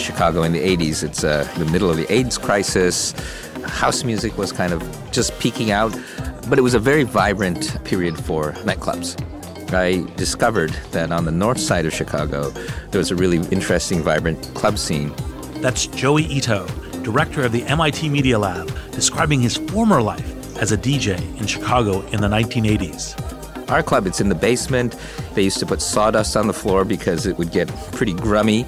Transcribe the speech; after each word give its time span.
Chicago 0.00 0.42
in 0.42 0.52
the 0.52 0.60
80s. 0.60 1.02
It's 1.02 1.24
uh, 1.24 1.48
the 1.56 1.64
middle 1.66 1.90
of 1.90 1.96
the 1.96 2.10
AIDS 2.12 2.38
crisis. 2.38 3.12
House 3.64 4.04
music 4.04 4.36
was 4.38 4.52
kind 4.52 4.72
of 4.72 4.82
just 5.12 5.38
peaking 5.38 5.70
out, 5.70 5.96
but 6.48 6.58
it 6.58 6.62
was 6.62 6.74
a 6.74 6.78
very 6.78 7.04
vibrant 7.04 7.82
period 7.84 8.18
for 8.18 8.52
nightclubs. 8.64 9.16
I 9.72 10.02
discovered 10.16 10.70
that 10.90 11.12
on 11.12 11.24
the 11.24 11.30
north 11.30 11.60
side 11.60 11.86
of 11.86 11.92
Chicago, 11.92 12.50
there 12.90 12.98
was 12.98 13.10
a 13.10 13.16
really 13.16 13.38
interesting, 13.52 14.02
vibrant 14.02 14.42
club 14.54 14.78
scene. 14.78 15.12
That's 15.60 15.86
Joi 15.86 16.22
Ito, 16.22 16.66
director 17.02 17.42
of 17.42 17.52
the 17.52 17.62
MIT 17.64 18.08
Media 18.08 18.38
Lab, 18.38 18.72
describing 18.90 19.40
his 19.40 19.56
former 19.56 20.02
life 20.02 20.56
as 20.56 20.72
a 20.72 20.76
DJ 20.76 21.18
in 21.38 21.46
Chicago 21.46 22.00
in 22.08 22.20
the 22.20 22.28
1980s. 22.28 23.70
Our 23.70 23.84
club, 23.84 24.06
it's 24.06 24.20
in 24.20 24.28
the 24.28 24.34
basement. 24.34 24.96
They 25.34 25.42
used 25.42 25.60
to 25.60 25.66
put 25.66 25.80
sawdust 25.80 26.36
on 26.36 26.48
the 26.48 26.52
floor 26.52 26.84
because 26.84 27.26
it 27.26 27.38
would 27.38 27.52
get 27.52 27.68
pretty 27.92 28.14
grummy. 28.14 28.66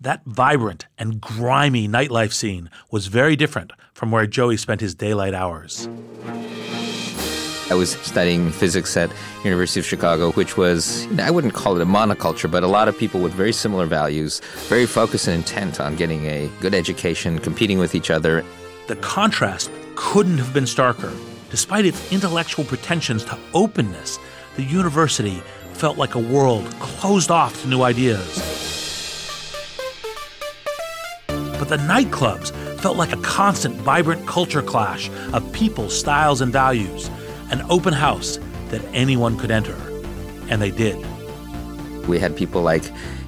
That 0.00 0.22
vibrant 0.26 0.86
and 0.96 1.20
grimy 1.20 1.88
nightlife 1.88 2.32
scene 2.32 2.70
was 2.88 3.08
very 3.08 3.34
different 3.34 3.72
from 3.92 4.12
where 4.12 4.28
Joi 4.28 4.54
spent 4.54 4.80
his 4.80 4.94
daylight 4.94 5.34
hours. 5.34 5.88
I 7.68 7.74
was 7.74 7.90
studying 7.90 8.52
physics 8.52 8.96
at 8.96 9.10
University 9.42 9.80
of 9.80 9.86
Chicago, 9.86 10.30
which 10.32 10.56
was, 10.56 11.08
I 11.18 11.32
wouldn't 11.32 11.54
call 11.54 11.74
it 11.74 11.82
a 11.82 11.84
monoculture, 11.84 12.48
but 12.48 12.62
a 12.62 12.68
lot 12.68 12.86
of 12.86 12.96
people 12.96 13.20
with 13.20 13.32
very 13.32 13.52
similar 13.52 13.86
values, 13.86 14.40
very 14.68 14.86
focused 14.86 15.26
and 15.26 15.36
intent 15.36 15.80
on 15.80 15.96
getting 15.96 16.26
a 16.26 16.48
good 16.60 16.74
education, 16.74 17.40
competing 17.40 17.80
with 17.80 17.96
each 17.96 18.08
other. 18.08 18.44
The 18.86 18.96
contrast 18.96 19.68
couldn't 19.96 20.38
have 20.38 20.54
been 20.54 20.64
starker. 20.64 21.12
Despite 21.50 21.84
its 21.86 22.12
intellectual 22.12 22.64
pretensions 22.64 23.24
to 23.24 23.36
openness, 23.52 24.20
the 24.54 24.62
university 24.62 25.42
felt 25.72 25.98
like 25.98 26.14
a 26.14 26.20
world 26.20 26.64
closed 26.78 27.32
off 27.32 27.62
to 27.62 27.68
new 27.68 27.82
ideas. 27.82 28.57
But 31.68 31.80
the 31.80 31.86
nightclubs 31.86 32.50
felt 32.80 32.96
like 32.96 33.12
a 33.12 33.20
constant, 33.20 33.76
vibrant 33.76 34.26
culture 34.26 34.62
clash 34.62 35.10
of 35.34 35.52
people, 35.52 35.90
styles, 35.90 36.40
and 36.40 36.50
values, 36.50 37.10
an 37.50 37.60
open 37.68 37.92
house 37.92 38.38
that 38.68 38.82
anyone 38.94 39.36
could 39.36 39.50
enter. 39.50 39.76
And 40.48 40.62
they 40.62 40.70
did. 40.70 40.96
We 42.08 42.18
had 42.18 42.34
people 42.34 42.62
like 42.62 42.84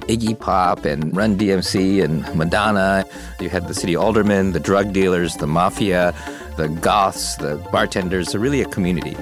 Iggy 0.07 0.39
Pop 0.39 0.85
and 0.85 1.15
Run 1.15 1.37
DMC 1.37 2.03
and 2.03 2.23
Madonna. 2.35 3.05
You 3.39 3.49
had 3.49 3.67
the 3.67 3.75
city 3.75 3.95
aldermen, 3.95 4.53
the 4.53 4.59
drug 4.59 4.91
dealers, 4.91 5.35
the 5.35 5.45
mafia, 5.45 6.15
the 6.57 6.67
goths, 6.67 7.35
the 7.35 7.57
bartenders, 7.71 8.35
really 8.35 8.61
a 8.61 8.65
community. 8.65 9.15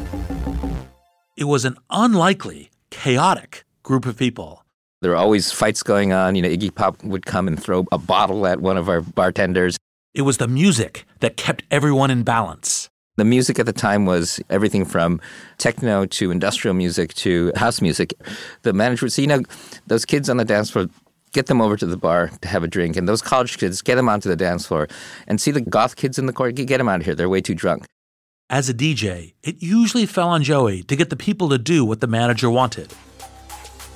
It 1.36 1.44
was 1.44 1.66
an 1.66 1.75
unlikely, 1.90 2.70
chaotic 2.90 3.66
group 3.84 4.06
of 4.06 4.16
people. 4.16 4.64
There 5.02 5.11
were 5.11 5.17
always 5.17 5.52
fights 5.52 5.81
going 5.81 6.11
on. 6.11 6.36
You 6.36 6.42
know, 6.42 6.50
Iggy 6.50 6.75
Pop 6.75 7.02
would 7.03 7.25
come 7.25 7.47
and 7.47 7.62
throw 7.62 7.85
a 7.91 7.97
bottle 7.97 8.46
at 8.46 8.59
one 8.59 8.75
of 8.75 8.90
our 8.90 9.01
bartenders. 9.01 9.78
It 10.13 10.23
was 10.23 10.38
the 10.38 10.47
music 10.47 11.06
that 11.22 11.38
kept 11.38 11.63
everyone 11.72 12.12
in 12.12 12.23
balance. 12.23 12.90
The 13.16 13.23
music 13.25 13.59
at 13.59 13.66
the 13.66 13.73
time 13.73 14.06
was 14.06 14.41
everything 14.50 14.85
from 14.85 15.22
techno 15.57 16.06
to 16.06 16.31
industrial 16.31 16.73
music 16.73 17.13
to 17.16 17.51
house 17.56 17.81
music. 17.81 18.13
The 18.63 18.73
manager 18.73 19.06
would 19.06 19.13
say, 19.13 19.23
you 19.23 19.28
know, 19.28 19.44
those 19.88 20.06
kids 20.06 20.29
on 20.29 20.38
the 20.38 20.46
dance 20.46 20.69
floor, 20.69 20.88
get 21.31 21.46
them 21.46 21.62
over 21.62 21.78
to 21.78 21.85
the 21.85 21.97
bar 21.97 22.31
to 22.41 22.47
have 22.47 22.63
a 22.63 22.68
drink. 22.68 22.97
And 22.97 23.07
those 23.07 23.22
college 23.22 23.57
kids, 23.57 23.81
get 23.81 23.96
them 23.96 24.09
onto 24.09 24.28
the 24.28 24.35
dance 24.35 24.66
floor. 24.66 24.88
And 25.28 25.40
see 25.40 25.52
the 25.52 25.62
goth 25.62 25.96
kids 25.96 26.19
in 26.19 26.25
the 26.25 26.34
court, 26.34 26.56
get 26.56 26.78
them 26.78 26.90
out 26.90 27.02
of 27.02 27.06
here. 27.06 27.16
They're 27.16 27.29
way 27.29 27.41
too 27.41 27.56
drunk. 27.56 27.85
As 28.50 28.68
a 28.68 28.73
DJ, 28.73 29.34
it 29.44 29.62
usually 29.62 30.06
fell 30.06 30.29
on 30.29 30.44
Joi 30.44 30.81
to 30.81 30.96
get 30.96 31.09
the 31.09 31.16
people 31.16 31.50
to 31.50 31.57
do 31.57 31.85
what 31.85 32.02
the 32.02 32.07
manager 32.07 32.50
wanted. 32.50 32.94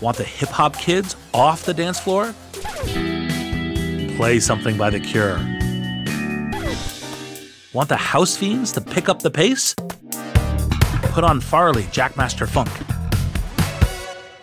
Want 0.04 0.18
the 0.18 0.26
hip 0.26 0.50
hop 0.50 0.78
kids 0.78 1.16
off 1.34 1.64
the 1.64 1.74
dance 1.74 1.98
floor? 1.98 2.36
Play 4.18 4.42
something 4.42 4.76
by 4.76 4.90
The 4.90 5.00
Cure. 5.00 5.38
Want 7.72 7.88
the 7.88 7.96
house 7.96 8.36
fiends 8.36 8.74
to 8.74 8.82
pick 8.82 9.08
up 9.08 9.22
the 9.22 9.32
pace? 9.32 9.74
Put 11.14 11.24
on 11.24 11.40
Farley, 11.40 11.84
Jackmaster 11.84 12.50
Funk. 12.50 12.70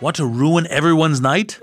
Want 0.01 0.15
to 0.15 0.25
ruin 0.25 0.65
everyone's 0.65 1.21
night? 1.21 1.59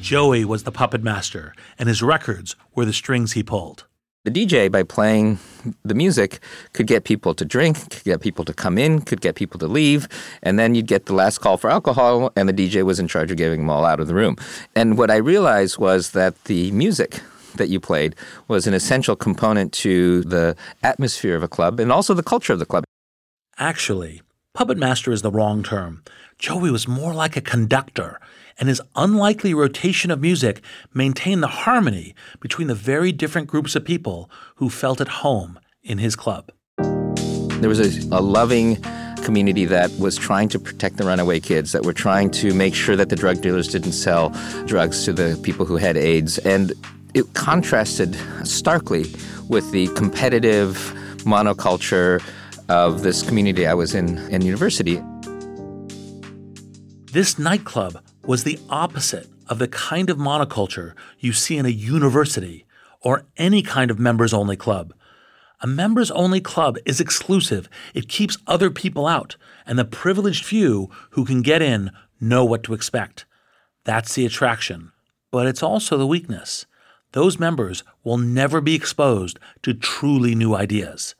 Joi 0.00 0.46
was 0.46 0.62
the 0.62 0.72
puppet 0.72 1.02
master, 1.02 1.54
and 1.78 1.90
his 1.90 2.02
records 2.02 2.56
were 2.74 2.86
the 2.86 2.94
strings 2.94 3.32
he 3.32 3.42
pulled. 3.42 3.84
The 4.24 4.30
DJ, 4.30 4.72
by 4.72 4.84
playing 4.84 5.38
the 5.84 5.94
music, 5.94 6.40
could 6.72 6.86
get 6.86 7.04
people 7.04 7.34
to 7.34 7.44
drink, 7.44 7.90
could 7.90 8.04
get 8.04 8.22
people 8.22 8.42
to 8.46 8.54
come 8.54 8.78
in, 8.78 9.02
could 9.02 9.20
get 9.20 9.34
people 9.34 9.60
to 9.60 9.66
leave, 9.66 10.08
and 10.42 10.58
then 10.58 10.74
you'd 10.74 10.86
get 10.86 11.04
the 11.04 11.12
last 11.12 11.42
call 11.42 11.58
for 11.58 11.68
alcohol, 11.68 12.32
and 12.34 12.48
the 12.48 12.54
DJ 12.54 12.84
was 12.84 12.98
in 12.98 13.06
charge 13.06 13.30
of 13.30 13.36
getting 13.36 13.60
them 13.60 13.68
all 13.68 13.84
out 13.84 14.00
of 14.00 14.06
the 14.06 14.14
room. 14.14 14.36
And 14.74 14.96
what 14.96 15.10
I 15.10 15.16
realized 15.16 15.76
was 15.76 16.12
that 16.12 16.42
the 16.44 16.70
music 16.70 17.20
that 17.56 17.68
you 17.68 17.78
played 17.78 18.14
was 18.48 18.66
an 18.66 18.72
essential 18.72 19.14
component 19.14 19.74
to 19.74 20.22
the 20.22 20.56
atmosphere 20.82 21.36
of 21.36 21.42
a 21.42 21.48
club 21.48 21.78
and 21.78 21.92
also 21.92 22.14
the 22.14 22.22
culture 22.22 22.54
of 22.54 22.58
the 22.58 22.64
club. 22.64 22.84
Actually, 23.58 24.22
puppet 24.54 24.78
master 24.78 25.12
is 25.12 25.20
the 25.20 25.30
wrong 25.30 25.62
term. 25.62 26.02
Joi 26.38 26.72
was 26.72 26.88
more 26.88 27.12
like 27.12 27.36
a 27.36 27.42
conductor 27.42 28.18
and 28.58 28.68
his 28.68 28.80
unlikely 28.96 29.54
rotation 29.54 30.10
of 30.10 30.20
music 30.20 30.62
maintained 30.92 31.42
the 31.42 31.48
harmony 31.48 32.14
between 32.40 32.68
the 32.68 32.74
very 32.74 33.12
different 33.12 33.48
groups 33.48 33.74
of 33.74 33.84
people 33.84 34.30
who 34.56 34.68
felt 34.70 35.00
at 35.00 35.08
home 35.08 35.58
in 35.82 35.98
his 35.98 36.16
club. 36.16 36.50
There 36.78 37.68
was 37.68 37.80
a, 37.80 38.16
a 38.16 38.20
loving 38.20 38.82
community 39.22 39.64
that 39.64 39.90
was 39.98 40.16
trying 40.16 40.48
to 40.50 40.58
protect 40.58 40.98
the 40.98 41.04
runaway 41.04 41.40
kids, 41.40 41.72
that 41.72 41.84
were 41.84 41.92
trying 41.92 42.30
to 42.30 42.52
make 42.52 42.74
sure 42.74 42.94
that 42.94 43.08
the 43.08 43.16
drug 43.16 43.40
dealers 43.40 43.68
didn't 43.68 43.92
sell 43.92 44.30
drugs 44.66 45.04
to 45.04 45.12
the 45.12 45.38
people 45.42 45.64
who 45.64 45.76
had 45.76 45.96
AIDS. 45.96 46.38
And 46.38 46.72
it 47.14 47.32
contrasted 47.34 48.16
starkly 48.44 49.06
with 49.48 49.70
the 49.72 49.88
competitive 49.88 50.92
monoculture 51.24 52.22
of 52.68 53.02
this 53.02 53.22
community 53.22 53.66
I 53.66 53.74
was 53.74 53.94
in 53.94 54.18
in 54.30 54.42
university. 54.42 55.02
This 57.12 57.38
nightclub 57.38 58.02
was 58.26 58.44
the 58.44 58.58
opposite 58.70 59.28
of 59.48 59.58
the 59.58 59.68
kind 59.68 60.08
of 60.08 60.16
monoculture 60.16 60.94
you 61.18 61.32
see 61.32 61.56
in 61.58 61.66
a 61.66 61.70
university 61.70 62.64
or 63.00 63.26
any 63.36 63.62
kind 63.62 63.90
of 63.90 63.98
members 63.98 64.32
only 64.32 64.56
club. 64.56 64.94
A 65.60 65.66
members 65.66 66.10
only 66.10 66.40
club 66.40 66.76
is 66.84 67.00
exclusive, 67.00 67.68
it 67.94 68.08
keeps 68.08 68.38
other 68.46 68.70
people 68.70 69.06
out, 69.06 69.36
and 69.66 69.78
the 69.78 69.84
privileged 69.84 70.44
few 70.44 70.90
who 71.10 71.24
can 71.24 71.42
get 71.42 71.62
in 71.62 71.90
know 72.20 72.44
what 72.44 72.62
to 72.64 72.74
expect. 72.74 73.24
That's 73.84 74.14
the 74.14 74.26
attraction, 74.26 74.92
but 75.30 75.46
it's 75.46 75.62
also 75.62 75.96
the 75.96 76.06
weakness. 76.06 76.66
Those 77.12 77.38
members 77.38 77.84
will 78.02 78.18
never 78.18 78.60
be 78.60 78.74
exposed 78.74 79.38
to 79.62 79.74
truly 79.74 80.34
new 80.34 80.54
ideas. 80.54 81.14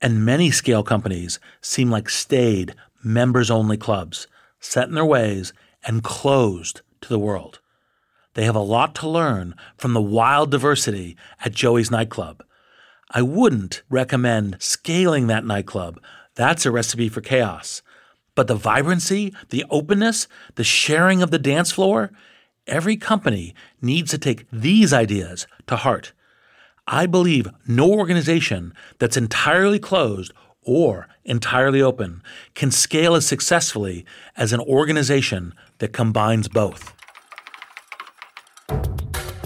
And 0.00 0.24
many 0.24 0.50
scale 0.50 0.82
companies 0.82 1.38
seem 1.60 1.90
like 1.90 2.08
staid, 2.08 2.74
members 3.04 3.50
only 3.50 3.76
clubs, 3.76 4.26
set 4.60 4.88
in 4.88 4.94
their 4.94 5.04
ways 5.04 5.52
and 5.84 6.02
closed 6.02 6.82
to 7.00 7.08
the 7.08 7.18
world. 7.18 7.60
They 8.34 8.44
have 8.44 8.56
a 8.56 8.60
lot 8.60 8.94
to 8.96 9.08
learn 9.08 9.54
from 9.76 9.94
the 9.94 10.02
wild 10.02 10.50
diversity 10.50 11.16
at 11.44 11.52
Joi's 11.52 11.90
nightclub. 11.90 12.44
I 13.10 13.22
wouldn't 13.22 13.82
recommend 13.88 14.56
scaling 14.60 15.26
that 15.26 15.44
nightclub. 15.44 16.00
That's 16.34 16.66
a 16.66 16.70
recipe 16.70 17.08
for 17.08 17.20
chaos. 17.20 17.82
But 18.34 18.46
the 18.46 18.54
vibrancy, 18.54 19.34
the 19.48 19.64
openness, 19.70 20.28
the 20.54 20.64
sharing 20.64 21.22
of 21.22 21.30
the 21.30 21.38
dance 21.38 21.72
floor, 21.72 22.12
every 22.66 22.96
company 22.96 23.54
needs 23.82 24.10
to 24.12 24.18
take 24.18 24.46
these 24.52 24.92
ideas 24.92 25.46
to 25.66 25.76
heart. 25.76 26.12
I 26.86 27.06
believe 27.06 27.48
no 27.66 27.90
organization 27.90 28.72
that's 28.98 29.16
entirely 29.16 29.78
closed 29.78 30.32
or 30.62 31.08
entirely 31.24 31.82
open 31.82 32.22
can 32.54 32.70
scale 32.70 33.14
as 33.14 33.26
successfully 33.26 34.04
as 34.36 34.52
an 34.52 34.60
organization 34.60 35.54
that 35.78 35.92
combines 35.92 36.48
both. 36.48 36.94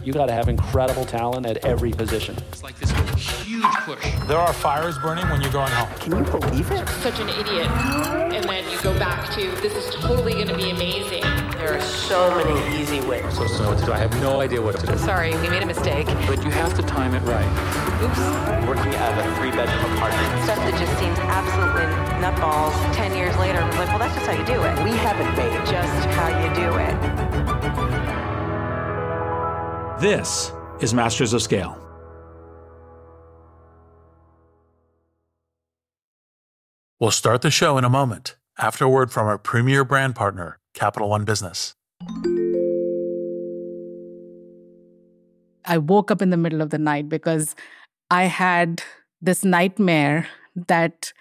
You 0.05 0.13
got 0.13 0.27
to 0.27 0.33
have 0.33 0.49
incredible 0.49 1.05
talent 1.05 1.47
at 1.47 1.65
every 1.65 1.93
position. 1.93 2.37
It's 2.51 2.63
like 2.63 2.77
this 2.81 2.91
huge 3.17 3.63
push. 3.63 4.05
There 4.27 4.39
are 4.39 4.53
fires 4.53 4.99
burning 4.99 5.29
when 5.29 5.41
you're 5.41 5.53
going 5.53 5.71
home. 5.71 5.89
Can 6.01 6.17
you 6.17 6.25
believe 6.25 6.71
it? 6.73 6.89
Such 6.89 7.21
an 7.21 7.29
idiot. 7.29 7.69
And 7.69 8.45
then 8.45 8.69
you 8.69 8.81
go 8.83 8.99
back 8.99 9.31
to, 9.35 9.51
this 9.61 9.75
is 9.75 9.95
totally 9.95 10.33
going 10.33 10.49
to 10.49 10.57
be 10.57 10.71
amazing. 10.71 11.23
There 11.53 11.77
are 11.77 11.81
so 11.81 12.35
many 12.35 12.83
easy 12.83 13.01
ways. 13.07 13.23
So, 13.37 13.47
so 13.47 13.69
what 13.69 13.79
to 13.79 13.87
do? 13.87 13.93
I 13.93 13.99
have 13.99 14.13
no 14.21 14.41
idea 14.41 14.61
what 14.61 14.81
to 14.81 14.87
do. 14.87 14.99
Sorry, 14.99 15.37
we 15.39 15.49
made 15.49 15.63
a 15.63 15.67
mistake. 15.67 16.07
But 16.27 16.43
you 16.43 16.51
have 16.51 16.75
to 16.75 16.83
time 16.83 17.15
it 17.15 17.21
right. 17.21 17.82
Oops. 18.03 18.19
Working 18.67 18.95
at 18.95 19.15
a 19.17 19.23
three 19.37 19.53
bedroom 19.53 19.93
apartment. 19.95 20.43
Stuff 20.45 20.59
that 20.59 20.77
just 20.77 20.99
seems 20.99 21.19
absolutely 21.21 21.87
nutballs. 22.19 22.75
Ten 22.97 23.17
years 23.17 23.37
later, 23.37 23.59
I'm 23.59 23.71
like, 23.79 23.89
well, 23.89 24.01
that's 24.01 24.15
just 24.15 24.27
how 24.27 24.33
you 24.33 24.45
do 24.45 24.61
it. 24.65 24.85
We 24.85 24.91
haven't 24.99 25.37
made 25.37 25.53
it. 25.55 25.65
Just 25.67 26.07
how 26.11 26.29
you 26.29 26.49
do 26.53 26.77
it. 26.79 26.97
This 30.01 30.53
is 30.81 30.93
Masters 30.93 31.33
of 31.33 31.43
Scale. 31.43 31.79
We'll 36.99 37.13
start 37.13 37.43
the 37.43 37.51
show 37.53 37.79
in 37.79 37.85
a 37.85 37.89
moment 37.89 38.37
after 38.59 38.85
a 38.85 38.89
word 38.89 39.13
from 39.13 39.29
our 39.29 39.39
premier 39.39 39.85
brand 39.85 40.17
partner, 40.17 40.59
Capital 40.75 41.09
One 41.09 41.25
Business. 41.25 41.75
I 45.65 45.79
woke 45.79 46.11
up 46.11 46.21
in 46.21 46.31
the 46.31 46.37
middle 46.37 46.61
of 46.61 46.71
the 46.71 46.79
night 46.79 47.09
because 47.09 47.55
I 48.13 48.25
had 48.25 48.83
this 49.23 49.43
nightmare 49.43 50.29
that 50.69 51.15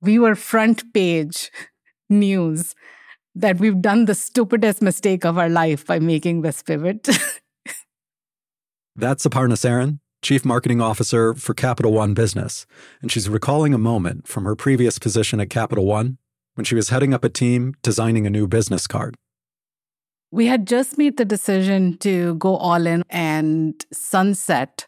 we 0.00 0.20
were 0.20 0.36
front 0.36 0.94
page 0.94 1.50
news 2.08 2.76
that 3.34 3.58
we've 3.58 3.82
done 3.82 4.04
the 4.04 4.14
stupidest 4.14 4.82
mistake 4.82 5.24
of 5.24 5.36
our 5.36 5.48
life 5.48 5.84
by 5.84 5.98
making 5.98 6.42
this 6.42 6.62
pivot. 6.62 7.08
That's 8.94 9.26
Aparna 9.26 9.54
Saran, 9.54 9.98
Chief 10.22 10.44
Marketing 10.44 10.80
Officer 10.80 11.34
for 11.34 11.54
Capital 11.54 11.92
One 11.92 12.14
Business, 12.14 12.66
and 13.00 13.10
she's 13.10 13.28
recalling 13.28 13.74
a 13.74 13.78
moment 13.78 14.28
from 14.28 14.44
her 14.44 14.54
previous 14.54 15.00
position 15.00 15.40
at 15.40 15.50
Capital 15.50 15.86
One 15.86 16.18
when 16.54 16.64
she 16.64 16.76
was 16.76 16.90
heading 16.90 17.12
up 17.12 17.24
a 17.24 17.28
team 17.28 17.74
designing 17.82 18.28
a 18.28 18.30
new 18.30 18.46
business 18.46 18.86
card. 18.86 19.16
We 20.30 20.46
had 20.46 20.68
just 20.68 20.98
made 20.98 21.16
the 21.16 21.24
decision 21.24 21.98
to 21.98 22.36
go 22.36 22.56
all 22.56 22.86
in 22.86 23.02
and 23.10 23.84
sunset 23.92 24.86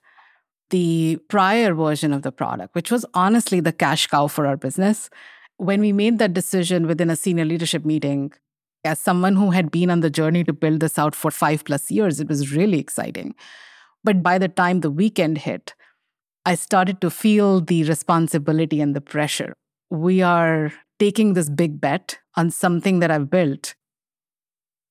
the 0.70 1.19
prior 1.28 1.75
version 1.75 2.12
of 2.12 2.22
the 2.22 2.32
product, 2.32 2.75
which 2.75 2.90
was 2.90 3.05
honestly 3.14 3.61
the 3.61 3.72
cash 3.72 4.06
cow 4.06 4.26
for 4.26 4.46
our 4.46 4.56
business. 4.56 5.11
When 5.56 5.81
we 5.81 5.93
made 5.93 6.19
that 6.19 6.34
decision 6.34 6.87
within 6.87 7.11
a 7.11 7.16
senior 7.16 7.44
leadership 7.44 7.84
meeting, 7.84 8.32
as 8.84 8.99
someone 8.99 9.37
who 9.37 9.50
had 9.50 9.70
been 9.70 9.90
on 9.90 10.00
the 10.00 10.11
journey 10.11 10.44
to 10.44 10.52
build 10.52 10.81
this 10.81 10.99
out 10.99 11.14
for 11.14 11.31
five 11.31 11.64
plus 11.64 11.90
years, 11.90 12.20
it 12.20 12.28
was 12.28 12.55
really 12.55 12.78
exciting. 12.78 13.34
But 14.02 14.22
by 14.22 14.38
the 14.38 14.49
time 14.49 14.81
the 14.81 14.90
weekend 14.90 15.38
hit, 15.38 15.75
I 16.44 16.55
started 16.56 17.00
to 17.00 17.10
feel 17.10 17.60
the 17.60 17.84
responsibility 17.84 18.81
and 18.81 18.94
the 18.94 19.00
pressure. 19.00 19.55
We 19.90 20.20
are 20.20 20.72
taking 20.99 21.32
this 21.32 21.49
big 21.49 21.81
bet 21.81 22.19
on 22.37 22.50
something 22.50 22.99
that 22.99 23.10
I've 23.10 23.31
built. 23.31 23.75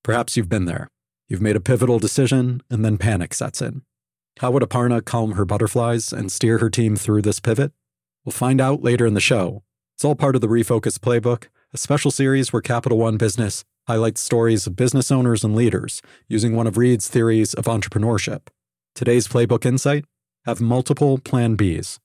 Perhaps 0.02 0.36
you've 0.36 0.48
been 0.48 0.64
there. 0.64 0.88
You've 1.28 1.40
made 1.40 1.56
a 1.56 1.60
pivotal 1.60 1.98
decision, 1.98 2.62
and 2.70 2.84
then 2.84 2.98
panic 2.98 3.32
sets 3.32 3.62
in. 3.62 3.82
How 4.40 4.50
would 4.50 4.64
Aparna 4.64 5.04
calm 5.04 5.32
her 5.32 5.44
butterflies 5.44 6.12
and 6.12 6.30
steer 6.30 6.58
her 6.58 6.68
team 6.68 6.96
through 6.96 7.22
this 7.22 7.38
pivot? 7.38 7.72
We'll 8.24 8.32
find 8.32 8.60
out 8.60 8.82
later 8.82 9.06
in 9.06 9.14
the 9.14 9.20
show. 9.20 9.62
It's 9.94 10.04
all 10.04 10.16
part 10.16 10.34
of 10.34 10.40
the 10.40 10.48
Refocus 10.48 10.98
Playbook, 10.98 11.46
a 11.72 11.78
special 11.78 12.10
series 12.10 12.52
where 12.52 12.60
Capital 12.60 12.98
One 12.98 13.16
Business 13.16 13.64
highlights 13.86 14.20
stories 14.20 14.66
of 14.66 14.74
business 14.74 15.12
owners 15.12 15.44
and 15.44 15.54
leaders 15.54 16.02
using 16.26 16.56
one 16.56 16.66
of 16.66 16.76
Reid's 16.76 17.06
theories 17.06 17.54
of 17.54 17.66
entrepreneurship. 17.66 18.48
Today's 18.96 19.28
Playbook 19.28 19.64
Insight 19.64 20.04
have 20.46 20.60
multiple 20.60 21.18
Plan 21.18 21.56
Bs. 21.56 22.00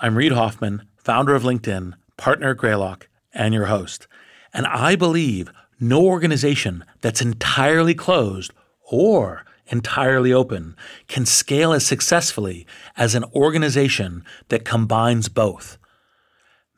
I'm 0.00 0.16
Reid 0.16 0.32
Hoffman, 0.32 0.88
founder 0.96 1.36
of 1.36 1.44
LinkedIn, 1.44 1.94
partner 2.16 2.50
at 2.50 2.56
Greylock, 2.56 3.08
and 3.32 3.54
your 3.54 3.66
host. 3.66 4.08
And 4.52 4.66
I 4.66 4.96
believe 4.96 5.52
no 5.80 6.04
organization 6.04 6.84
that's 7.00 7.20
entirely 7.20 7.94
closed 7.94 8.52
or 8.90 9.44
entirely 9.66 10.32
open 10.32 10.74
can 11.06 11.26
scale 11.26 11.72
as 11.72 11.84
successfully 11.86 12.66
as 12.96 13.14
an 13.14 13.24
organization 13.34 14.24
that 14.48 14.64
combines 14.64 15.28
both. 15.28 15.78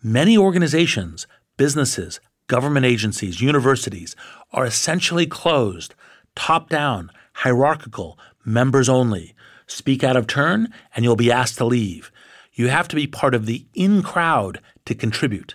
Many 0.03 0.37
organizations, 0.37 1.27
businesses, 1.57 2.21
government 2.47 2.87
agencies, 2.87 3.41
universities 3.41 4.17
are 4.53 4.67
essentially 4.67 5.27
closed, 5.27 5.95
top 6.35 6.69
down, 6.69 7.11
hierarchical, 7.35 8.19
members 8.45 8.89
only. 8.89 9.35
Speak 9.67 10.03
out 10.03 10.17
of 10.17 10.27
turn, 10.27 10.73
and 10.95 11.05
you'll 11.05 11.17
be 11.17 11.31
asked 11.31 11.59
to 11.59 11.65
leave. 11.65 12.11
You 12.53 12.69
have 12.69 12.89
to 12.89 12.97
be 12.97 13.07
part 13.07 13.35
of 13.35 13.47
the 13.47 13.67
in 13.73 14.03
crowd 14.03 14.61
to 14.87 14.95
contribute. 14.95 15.55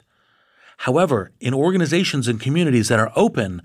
However, 0.77 1.31
in 1.39 1.53
organizations 1.53 2.27
and 2.27 2.39
communities 2.39 2.89
that 2.89 2.99
are 2.99 3.11
open, 3.15 3.61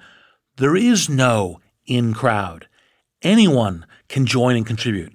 there 0.56 0.76
is 0.76 1.08
no 1.08 1.60
in 1.86 2.14
crowd. 2.14 2.68
Anyone 3.22 3.86
can 4.08 4.26
join 4.26 4.56
and 4.56 4.66
contribute. 4.66 5.14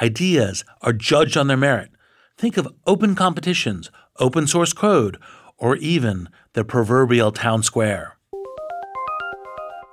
Ideas 0.00 0.64
are 0.82 0.92
judged 0.92 1.36
on 1.36 1.46
their 1.46 1.56
merit. 1.56 1.90
Think 2.36 2.56
of 2.56 2.68
open 2.86 3.14
competitions, 3.14 3.90
open 4.18 4.46
source 4.46 4.72
code, 4.72 5.18
or 5.56 5.76
even 5.76 6.28
the 6.54 6.64
proverbial 6.64 7.30
town 7.30 7.62
square. 7.62 8.16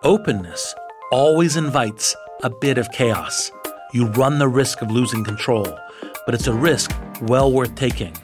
Openness 0.04 0.74
always 1.12 1.56
invites 1.56 2.16
a 2.44 2.50
bit 2.50 2.80
of 2.80 2.92
chaos. 2.92 3.52
You 3.94 4.08
run 4.08 4.40
the 4.40 4.48
risk 4.48 4.82
of 4.82 4.90
losing 4.90 5.24
control, 5.24 5.78
but 6.26 6.34
it's 6.34 6.48
a 6.48 6.54
risk 6.54 6.92
well 7.22 7.52
worth 7.52 7.76
taking. 7.76 8.16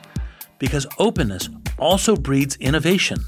Because 0.58 0.88
openness 0.98 1.50
also 1.78 2.16
breeds 2.16 2.56
innovation. 2.58 3.20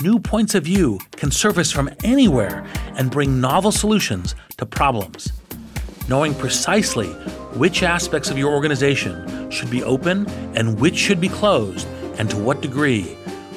New 0.00 0.18
points 0.18 0.54
of 0.54 0.64
view 0.64 0.98
can 1.12 1.30
surface 1.30 1.72
from 1.72 1.90
anywhere 2.04 2.66
and 2.96 3.10
bring 3.10 3.40
novel 3.40 3.72
solutions 3.72 4.34
to 4.58 4.66
problems. 4.66 5.32
Knowing 6.08 6.34
precisely 6.34 7.08
which 7.56 7.82
aspects 7.82 8.30
of 8.30 8.38
your 8.38 8.52
organization 8.52 9.50
should 9.50 9.70
be 9.70 9.82
open 9.82 10.28
and 10.54 10.78
which 10.78 10.96
should 10.96 11.20
be 11.20 11.28
closed, 11.28 11.88
and 12.18 12.28
to 12.30 12.36
what 12.36 12.60
degree, 12.60 13.16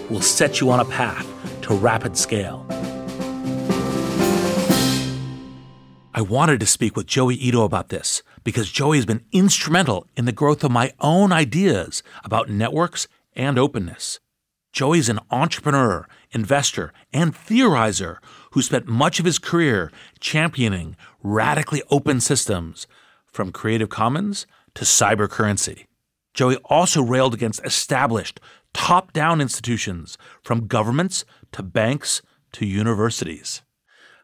will 0.09 0.21
set 0.21 0.59
you 0.59 0.69
on 0.71 0.79
a 0.79 0.85
path 0.85 1.27
to 1.61 1.73
rapid 1.73 2.17
scale. 2.17 2.65
I 6.13 6.21
wanted 6.21 6.59
to 6.59 6.65
speak 6.65 6.95
with 6.97 7.07
Joi 7.07 7.31
Ito 7.33 7.63
about 7.63 7.89
this 7.89 8.23
because 8.43 8.71
Joi 8.71 8.95
has 8.95 9.05
been 9.05 9.23
instrumental 9.31 10.07
in 10.17 10.25
the 10.25 10.31
growth 10.31 10.63
of 10.63 10.71
my 10.71 10.91
own 10.99 11.31
ideas 11.31 12.03
about 12.25 12.49
networks 12.49 13.07
and 13.35 13.57
openness. 13.57 14.19
Joi 14.71 14.93
is 14.93 15.09
an 15.09 15.19
entrepreneur, 15.31 16.07
investor, 16.31 16.93
and 17.11 17.33
theorizer 17.33 18.17
who 18.51 18.61
spent 18.61 18.87
much 18.87 19.19
of 19.19 19.25
his 19.25 19.39
career 19.39 19.91
championing 20.19 20.95
radically 21.23 21.81
open 21.89 22.21
systems, 22.21 22.87
from 23.31 23.51
Creative 23.51 23.89
Commons 23.89 24.45
to 24.75 24.85
cybercurrency. 24.85 25.85
Joi 26.33 26.55
also 26.65 27.01
railed 27.01 27.33
against 27.33 27.65
established, 27.65 28.39
top 28.73 29.13
down 29.13 29.41
institutions, 29.41 30.17
from 30.43 30.67
governments 30.67 31.25
to 31.51 31.63
banks 31.63 32.21
to 32.53 32.65
universities. 32.65 33.61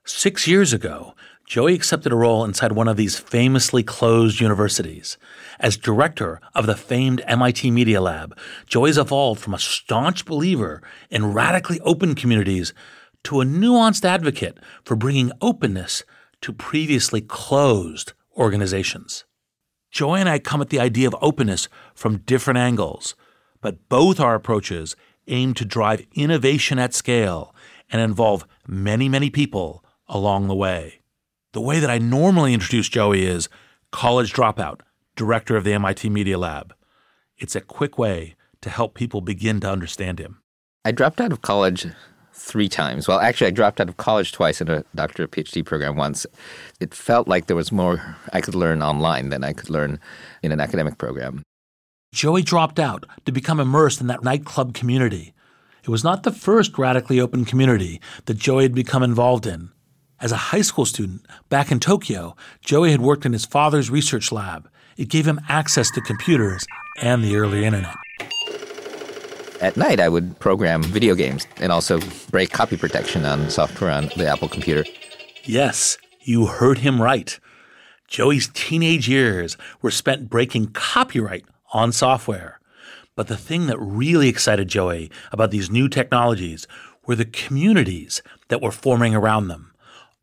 Six 0.06 0.48
years 0.48 0.72
ago, 0.72 1.16
Joi 1.46 1.74
accepted 1.74 2.12
a 2.12 2.16
role 2.16 2.44
inside 2.44 2.72
one 2.72 2.88
of 2.88 2.98
these 2.98 3.20
famously 3.20 3.84
closed 3.84 4.40
universities. 4.40 5.18
As 5.60 5.78
director 5.78 6.42
of 6.56 6.66
the 6.66 6.76
famed 6.76 7.22
MIT 7.28 7.70
Media 7.70 8.02
Lab, 8.02 8.36
Joi's 8.66 8.98
evolved 8.98 9.42
from 9.42 9.54
a 9.54 9.60
staunch 9.60 10.26
believer 10.26 10.82
in 11.12 11.34
radically 11.34 11.80
open 11.82 12.16
communities 12.16 12.74
to 13.26 13.42
a 13.42 13.46
nuanced 13.46 14.04
advocate 14.04 14.58
for 14.84 14.96
bringing 14.96 15.32
openness 15.40 16.04
to 16.42 16.52
previously 16.52 17.22
closed 17.22 18.14
organizations. 18.36 19.26
Joi 19.92 20.16
and 20.16 20.28
I 20.28 20.40
come 20.40 20.62
at 20.62 20.70
the 20.70 20.80
idea 20.80 21.08
of 21.08 21.16
openness 21.22 21.70
from 21.94 22.18
different 22.18 22.58
angles, 22.58 23.16
but 23.62 23.88
both 23.88 24.20
our 24.20 24.34
approaches 24.34 24.96
aim 25.28 25.54
to 25.54 25.66
drive 25.66 26.06
innovation 26.14 26.80
at 26.80 26.96
scale 26.96 27.54
and 27.92 28.02
involve 28.02 28.48
many, 28.68 29.08
many 29.08 29.30
people 29.30 29.86
along 30.08 30.48
the 30.48 30.56
way. 30.56 31.02
The 31.56 31.62
way 31.62 31.80
that 31.80 31.90
I 31.90 32.00
normally 32.00 32.54
introduce 32.54 32.90
Joi 32.90 33.14
is 33.14 33.48
college 33.90 34.34
dropout, 34.34 34.82
director 35.16 35.56
of 35.56 35.64
the 35.64 35.72
MIT 35.72 36.10
Media 36.10 36.38
Lab. 36.38 36.74
It's 37.38 37.56
a 37.56 37.62
quick 37.62 37.98
way 37.98 38.36
to 38.60 38.70
help 38.70 38.94
people 38.94 39.22
begin 39.22 39.62
to 39.62 39.72
understand 39.72 40.20
him. 40.20 40.42
I 40.84 40.92
dropped 40.92 41.22
out 41.22 41.32
of 41.32 41.42
college 41.42 41.88
three 42.34 42.68
times. 42.68 43.08
Well, 43.08 43.22
actually, 43.22 43.48
I 43.48 43.52
dropped 43.52 43.80
out 43.80 43.88
of 43.88 43.96
college 43.96 44.34
twice 44.34 44.60
in 44.60 44.68
a 44.68 44.84
doctorate 44.96 45.32
PhD 45.32 45.66
program 45.66 45.96
once. 45.96 46.26
It 46.82 46.94
felt 46.94 47.30
like 47.30 47.48
there 47.48 47.56
was 47.56 47.72
more 47.72 48.18
I 48.34 48.42
could 48.42 48.56
learn 48.56 48.84
online 48.84 49.30
than 49.30 49.46
I 49.46 49.54
could 49.54 49.70
learn 49.70 49.98
in 50.44 50.52
an 50.52 50.60
academic 50.60 50.98
program. 50.98 51.42
Joi 52.14 52.42
dropped 52.42 52.80
out 52.80 53.06
to 53.24 53.32
become 53.32 53.62
immersed 53.62 54.02
in 54.02 54.08
that 54.08 54.26
nightclub 54.26 54.74
community. 54.74 55.34
It 55.86 55.90
was 55.90 56.04
not 56.04 56.24
the 56.24 56.34
first 56.34 56.78
radically 56.78 57.22
open 57.22 57.46
community 57.46 58.02
that 58.26 58.38
Joi 58.38 58.64
had 58.64 58.76
become 58.76 59.04
involved 59.04 59.48
in. 59.48 59.72
As 60.22 60.32
a 60.32 60.38
high 60.38 60.62
school 60.62 60.86
student 60.86 61.26
back 61.50 61.72
in 61.72 61.80
Tokyo, 61.80 62.38
Joi 62.62 62.90
had 62.90 63.02
worked 63.02 63.26
in 63.26 63.34
his 63.34 63.46
father's 63.46 63.90
research 63.90 64.32
lab. 64.32 64.70
It 64.96 65.10
gave 65.10 65.28
him 65.28 65.42
access 65.50 65.92
to 65.92 66.02
computers 66.02 66.66
and 67.02 67.22
the 67.22 67.36
early 67.36 67.66
internet. 67.66 67.96
At 69.60 69.76
night, 69.76 70.00
I 70.00 70.08
would 70.08 70.40
program 70.40 70.84
video 70.84 71.16
games 71.16 71.46
and 71.58 71.72
also 71.72 72.00
break 72.32 72.52
copy 72.52 72.78
protection 72.78 73.26
on 73.26 73.50
software 73.50 73.92
on 73.92 74.10
the 74.16 74.28
Apple 74.28 74.48
computer. 74.48 74.86
Yes, 75.44 75.98
you 76.22 76.46
heard 76.46 76.80
him 76.80 77.02
right. 77.02 77.38
Joi's 78.08 78.50
teenage 78.54 79.10
years 79.10 79.58
were 79.82 79.92
spent 79.92 80.30
breaking 80.30 80.68
copyright 80.68 81.46
on 81.74 81.92
software. 81.92 82.60
But 83.16 83.28
the 83.28 83.38
thing 83.38 83.68
that 83.68 83.80
really 83.80 84.30
excited 84.30 84.70
Joi 84.70 85.10
about 85.34 85.52
these 85.52 85.70
new 85.70 85.90
technologies 85.90 86.68
were 87.06 87.16
the 87.16 87.26
communities 87.26 88.22
that 88.48 88.62
were 88.62 88.72
forming 88.72 89.14
around 89.14 89.50
them. 89.50 89.72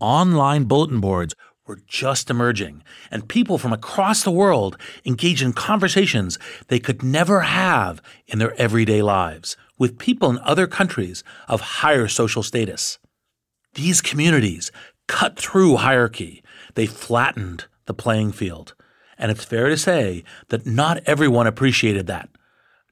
Online 0.02 0.64
bulletin 0.64 0.99
boards 0.99 1.32
were 1.64 1.78
just 1.87 2.28
emerging, 2.28 2.82
and 3.12 3.28
people 3.28 3.56
from 3.56 3.73
across 3.73 4.25
the 4.25 4.32
world 4.32 4.76
engaged 5.04 5.42
in 5.42 5.52
conversations 5.52 6.40
they 6.66 6.80
could 6.80 7.04
never 7.04 7.42
have 7.42 8.02
in 8.26 8.40
their 8.40 8.52
everyday 8.61 9.00
lives 9.00 9.56
with 9.78 10.00
people 10.00 10.28
in 10.28 10.40
other 10.40 10.66
countries 10.66 11.23
of 11.47 11.61
higher 11.61 12.09
social 12.09 12.42
status. 12.42 12.99
These 13.75 14.00
communities 14.00 14.73
cut 15.06 15.38
through 15.38 15.76
hierarchy, 15.76 16.42
they 16.75 16.87
flattened 16.87 17.66
the 17.87 17.94
playing 17.94 18.32
field. 18.32 18.75
And 19.16 19.30
it's 19.30 19.44
fair 19.44 19.68
to 19.68 19.76
say 19.76 20.25
that 20.49 20.66
not 20.66 21.00
everyone 21.06 21.47
appreciated 21.47 22.09
that. 22.09 22.28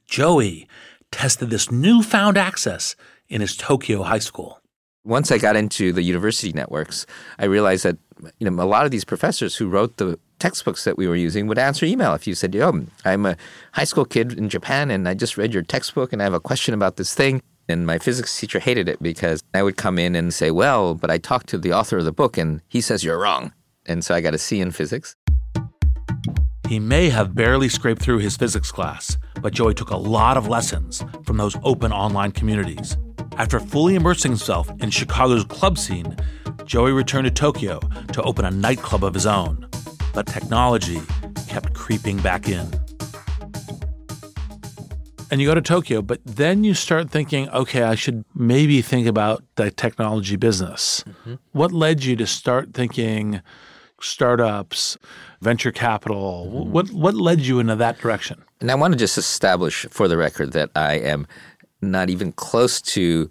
Joi 0.07 0.64
tested 1.11 1.50
this 1.50 1.73
newfound 1.73 2.38
access 2.38 2.95
in 3.29 3.40
his 3.40 3.57
Tokyo 3.57 4.05
high 4.05 4.21
school. 4.21 4.60
Once 5.04 5.33
I 5.33 5.38
got 5.38 5.57
into 5.57 5.92
the 5.92 6.02
university 6.02 6.52
networks, 6.52 7.07
I 7.38 7.47
realized 7.47 7.85
that 7.85 7.97
you 8.38 8.50
know 8.50 8.62
a 8.62 8.66
lot 8.66 8.85
of 8.85 8.90
these 8.90 9.04
professors 9.04 9.57
who 9.57 9.66
wrote 9.66 9.97
the 9.97 10.19
textbooks 10.38 10.85
that 10.85 10.99
we 10.99 11.09
were 11.09 11.16
using 11.16 11.47
would 11.47 11.59
answer 11.59 11.87
email 11.87 12.12
if 12.12 12.26
you 12.26 12.35
said, 12.35 12.54
"Yo, 12.54 12.85
I'm 13.04 13.25
a 13.25 13.37
high 13.73 13.85
school 13.85 14.04
kid 14.04 14.35
in 14.35 14.50
Japan 14.50 14.90
and 14.90 15.09
I 15.09 15.14
just 15.14 15.38
read 15.38 15.54
your 15.54 15.62
textbook 15.62 16.12
and 16.12 16.21
I 16.21 16.25
have 16.25 16.35
a 16.35 16.40
question 16.40 16.75
about 16.75 16.97
this 16.97 17.14
thing." 17.14 17.40
And 17.66 17.87
my 17.87 17.99
physics 17.99 18.38
teacher 18.38 18.59
hated 18.59 18.90
it 18.90 19.02
because 19.02 19.42
I 19.54 19.62
would 19.62 19.78
come 19.78 19.99
in 19.99 20.14
and 20.14 20.35
say, 20.35 20.50
"Well, 20.50 20.95
but 20.95 21.11
I 21.11 21.16
talked 21.16 21.49
to 21.49 21.59
the 21.59 21.73
author 21.73 21.97
of 21.97 22.04
the 22.04 22.12
book 22.12 22.37
and 22.37 22.61
he 22.69 22.83
says 22.83 23.02
you're 23.02 23.19
wrong." 23.19 23.52
And 23.87 24.04
so 24.04 24.14
I 24.14 24.21
got 24.21 24.35
a 24.35 24.38
C 24.38 24.61
in 24.61 24.71
physics. 24.71 25.16
He 26.69 26.78
may 26.78 27.09
have 27.09 27.35
barely 27.35 27.71
scraped 27.71 28.02
through 28.02 28.19
his 28.19 28.37
physics 28.37 28.71
class, 28.71 29.16
but 29.40 29.54
Joi 29.54 29.73
took 29.73 29.90
a 29.90 29.97
lot 29.97 30.37
of 30.37 30.47
lessons 30.47 31.02
from 31.25 31.38
those 31.38 31.57
open 31.64 31.90
online 31.90 32.33
communities. 32.33 32.99
After 33.40 33.59
fully 33.59 33.94
immersing 33.94 34.32
himself 34.32 34.70
in 34.82 34.90
Chicago's 34.90 35.44
club 35.44 35.78
scene, 35.78 36.14
Joi 36.66 36.90
returned 36.90 37.25
to 37.25 37.30
Tokyo 37.30 37.80
to 38.12 38.23
open 38.23 38.44
a 38.44 38.50
nightclub 38.50 39.02
of 39.02 39.14
his 39.14 39.25
own. 39.25 39.66
But 40.12 40.26
technology 40.26 41.00
kept 41.49 41.73
creeping 41.73 42.18
back 42.18 42.50
in. 42.50 42.70
And 45.30 45.40
you 45.40 45.47
go 45.47 45.54
to 45.54 45.62
Tokyo, 45.62 46.02
but 46.02 46.20
then 46.26 46.64
you 46.64 46.75
start 46.75 47.09
thinking, 47.09 47.49
okay, 47.49 47.82
I 47.82 47.94
should 47.94 48.26
maybe 48.35 48.82
think 48.82 49.06
about 49.06 49.42
the 49.54 49.70
technology 49.70 50.37
business. 50.37 51.02
Mm-hmm. 51.09 51.35
What 51.52 51.73
led 51.73 52.04
you 52.04 52.16
to 52.16 52.26
start 52.26 52.75
thinking 52.75 53.40
startups, 54.02 54.99
venture 55.40 55.73
capital? 55.73 56.47
Mm-hmm. 56.47 56.73
What 56.73 56.90
what 56.90 57.14
led 57.14 57.40
you 57.40 57.59
into 57.59 57.76
that 57.76 58.00
direction? 58.00 58.44
And 58.61 58.70
I 58.70 58.75
want 58.75 58.92
to 58.92 58.99
just 58.99 59.16
establish 59.16 59.87
for 59.88 60.09
the 60.09 60.18
record 60.18 60.52
that 60.52 60.68
I 60.76 60.97
am 60.97 61.26
not 61.82 62.10
even 62.10 62.32
close 62.32 62.80
to 62.82 63.30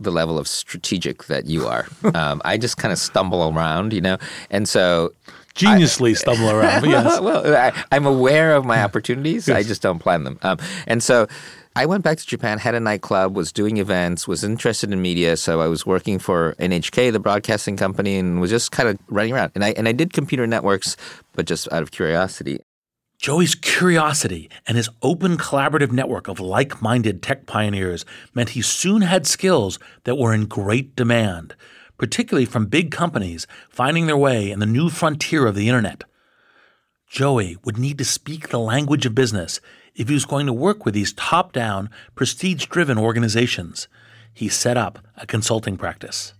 the 0.00 0.10
level 0.10 0.38
of 0.38 0.46
strategic 0.46 1.24
that 1.24 1.46
you 1.46 1.66
are. 1.66 1.86
Um, 2.14 2.40
I 2.44 2.56
just 2.56 2.78
kind 2.78 2.90
of 2.90 2.98
stumble 2.98 3.52
around, 3.52 3.92
you 3.92 4.00
know, 4.00 4.16
and 4.50 4.68
so 4.68 5.12
geniusly 5.54 6.10
I, 6.10 6.14
stumble 6.14 6.50
around. 6.50 6.84
Yes. 6.88 7.20
well, 7.20 7.54
I, 7.54 7.96
am 7.96 8.06
aware 8.06 8.54
of 8.54 8.64
my 8.64 8.82
opportunities. 8.86 9.46
Yes. 9.46 9.56
I 9.56 9.62
just 9.62 9.82
don't 9.82 9.98
plan 9.98 10.24
them. 10.24 10.38
Um, 10.42 10.58
and 10.86 11.02
so 11.02 11.28
I 11.76 11.86
went 11.86 12.02
back 12.02 12.18
to 12.18 12.26
Japan, 12.26 12.58
had 12.58 12.74
a 12.74 12.80
nightclub, 12.80 13.36
was 13.36 13.52
doing 13.52 13.76
events, 13.76 14.26
was 14.26 14.42
interested 14.42 14.90
in 14.92 15.00
media. 15.00 15.36
So 15.36 15.60
I 15.60 15.68
was 15.68 15.86
working 15.86 16.18
for 16.18 16.56
NHK, 16.58 17.12
the 17.12 17.20
broadcasting 17.20 17.76
company, 17.76 18.18
and 18.18 18.40
was 18.40 18.50
just 18.50 18.72
kind 18.72 18.88
of 18.88 18.98
running 19.08 19.32
around. 19.32 19.52
And 19.54 19.64
I 19.64 19.74
and 19.76 19.86
I 19.86 19.92
did 19.92 20.12
computer 20.12 20.46
networks, 20.46 20.96
but 21.34 21.46
just 21.46 21.70
out 21.70 21.82
of 21.82 21.92
curiosity. 21.92 22.58
Joi's 23.18 23.56
curiosity 23.56 24.48
and 24.66 24.76
his 24.76 24.88
open 25.02 25.36
collaborative 25.36 25.90
network 25.90 26.28
of 26.28 26.38
like 26.38 26.80
minded 26.80 27.20
tech 27.20 27.46
pioneers 27.46 28.04
meant 28.32 28.50
he 28.50 28.62
soon 28.62 29.02
had 29.02 29.26
skills 29.26 29.80
that 30.04 30.16
were 30.16 30.32
in 30.32 30.46
great 30.46 30.94
demand, 30.94 31.56
particularly 31.98 32.44
from 32.44 32.66
big 32.66 32.92
companies 32.92 33.48
finding 33.68 34.06
their 34.06 34.16
way 34.16 34.52
in 34.52 34.60
the 34.60 34.66
new 34.66 34.88
frontier 34.88 35.46
of 35.46 35.56
the 35.56 35.68
internet. 35.68 36.04
Joi 37.08 37.56
would 37.64 37.76
need 37.76 37.98
to 37.98 38.04
speak 38.04 38.48
the 38.48 38.58
language 38.60 39.04
of 39.04 39.16
business 39.16 39.60
if 39.96 40.06
he 40.06 40.14
was 40.14 40.24
going 40.24 40.46
to 40.46 40.52
work 40.52 40.84
with 40.84 40.94
these 40.94 41.12
top 41.14 41.52
down, 41.52 41.90
prestige 42.14 42.66
driven 42.66 42.98
organizations. 42.98 43.88
He 44.32 44.48
set 44.48 44.76
up 44.76 45.00
a 45.16 45.26
consulting 45.26 45.76
practice. 45.76 46.34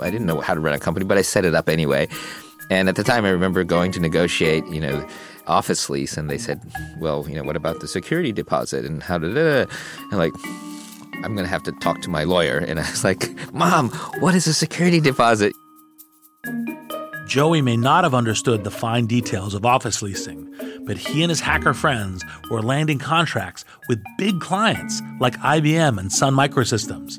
I 0.00 0.10
didn't 0.10 0.26
know 0.26 0.40
how 0.40 0.54
to 0.54 0.60
run 0.60 0.74
a 0.74 0.80
company, 0.80 1.06
but 1.06 1.18
I 1.18 1.22
set 1.22 1.44
it 1.44 1.54
up 1.54 1.68
anyway. 1.68 2.08
And 2.70 2.88
at 2.88 2.96
the 2.96 3.04
time, 3.04 3.24
I 3.24 3.30
remember 3.30 3.62
going 3.64 3.92
to 3.92 4.00
negotiate, 4.00 4.66
you 4.66 4.80
know, 4.80 5.06
office 5.48 5.90
lease, 5.90 6.16
and 6.16 6.30
they 6.30 6.38
said, 6.38 6.60
"Well, 6.98 7.26
you 7.28 7.36
know, 7.36 7.42
what 7.42 7.56
about 7.56 7.80
the 7.80 7.88
security 7.88 8.32
deposit 8.32 8.84
and 8.84 9.02
how 9.02 9.18
did 9.18 9.36
it?" 9.36 9.68
And 10.10 10.18
like, 10.18 10.34
I'm 11.24 11.34
gonna 11.34 11.48
have 11.48 11.64
to 11.64 11.72
talk 11.72 12.00
to 12.02 12.10
my 12.10 12.24
lawyer. 12.24 12.58
And 12.58 12.78
I 12.78 12.88
was 12.88 13.04
like, 13.04 13.34
"Mom, 13.52 13.90
what 14.20 14.34
is 14.34 14.46
a 14.46 14.54
security 14.54 15.00
deposit?" 15.00 15.52
Joi 17.26 17.60
may 17.60 17.76
not 17.76 18.04
have 18.04 18.14
understood 18.14 18.64
the 18.64 18.70
fine 18.70 19.06
details 19.06 19.52
of 19.52 19.66
office 19.66 20.00
leasing, 20.00 20.48
but 20.86 20.96
he 20.96 21.22
and 21.22 21.28
his 21.28 21.40
hacker 21.40 21.74
friends 21.74 22.24
were 22.50 22.62
landing 22.62 22.98
contracts 22.98 23.66
with 23.86 24.02
big 24.16 24.40
clients 24.40 25.02
like 25.20 25.36
IBM 25.40 25.98
and 25.98 26.10
Sun 26.10 26.34
Microsystems. 26.34 27.18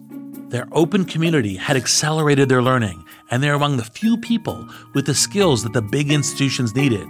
Their 0.49 0.67
open 0.71 1.05
community 1.05 1.57
had 1.57 1.77
accelerated 1.77 2.49
their 2.49 2.63
learning, 2.63 3.05
and 3.29 3.43
they're 3.43 3.53
among 3.53 3.77
the 3.77 3.83
few 3.83 4.17
people 4.17 4.67
with 4.95 5.05
the 5.05 5.13
skills 5.13 5.61
that 5.61 5.73
the 5.73 5.81
big 5.83 6.11
institutions 6.11 6.73
needed. 6.73 7.07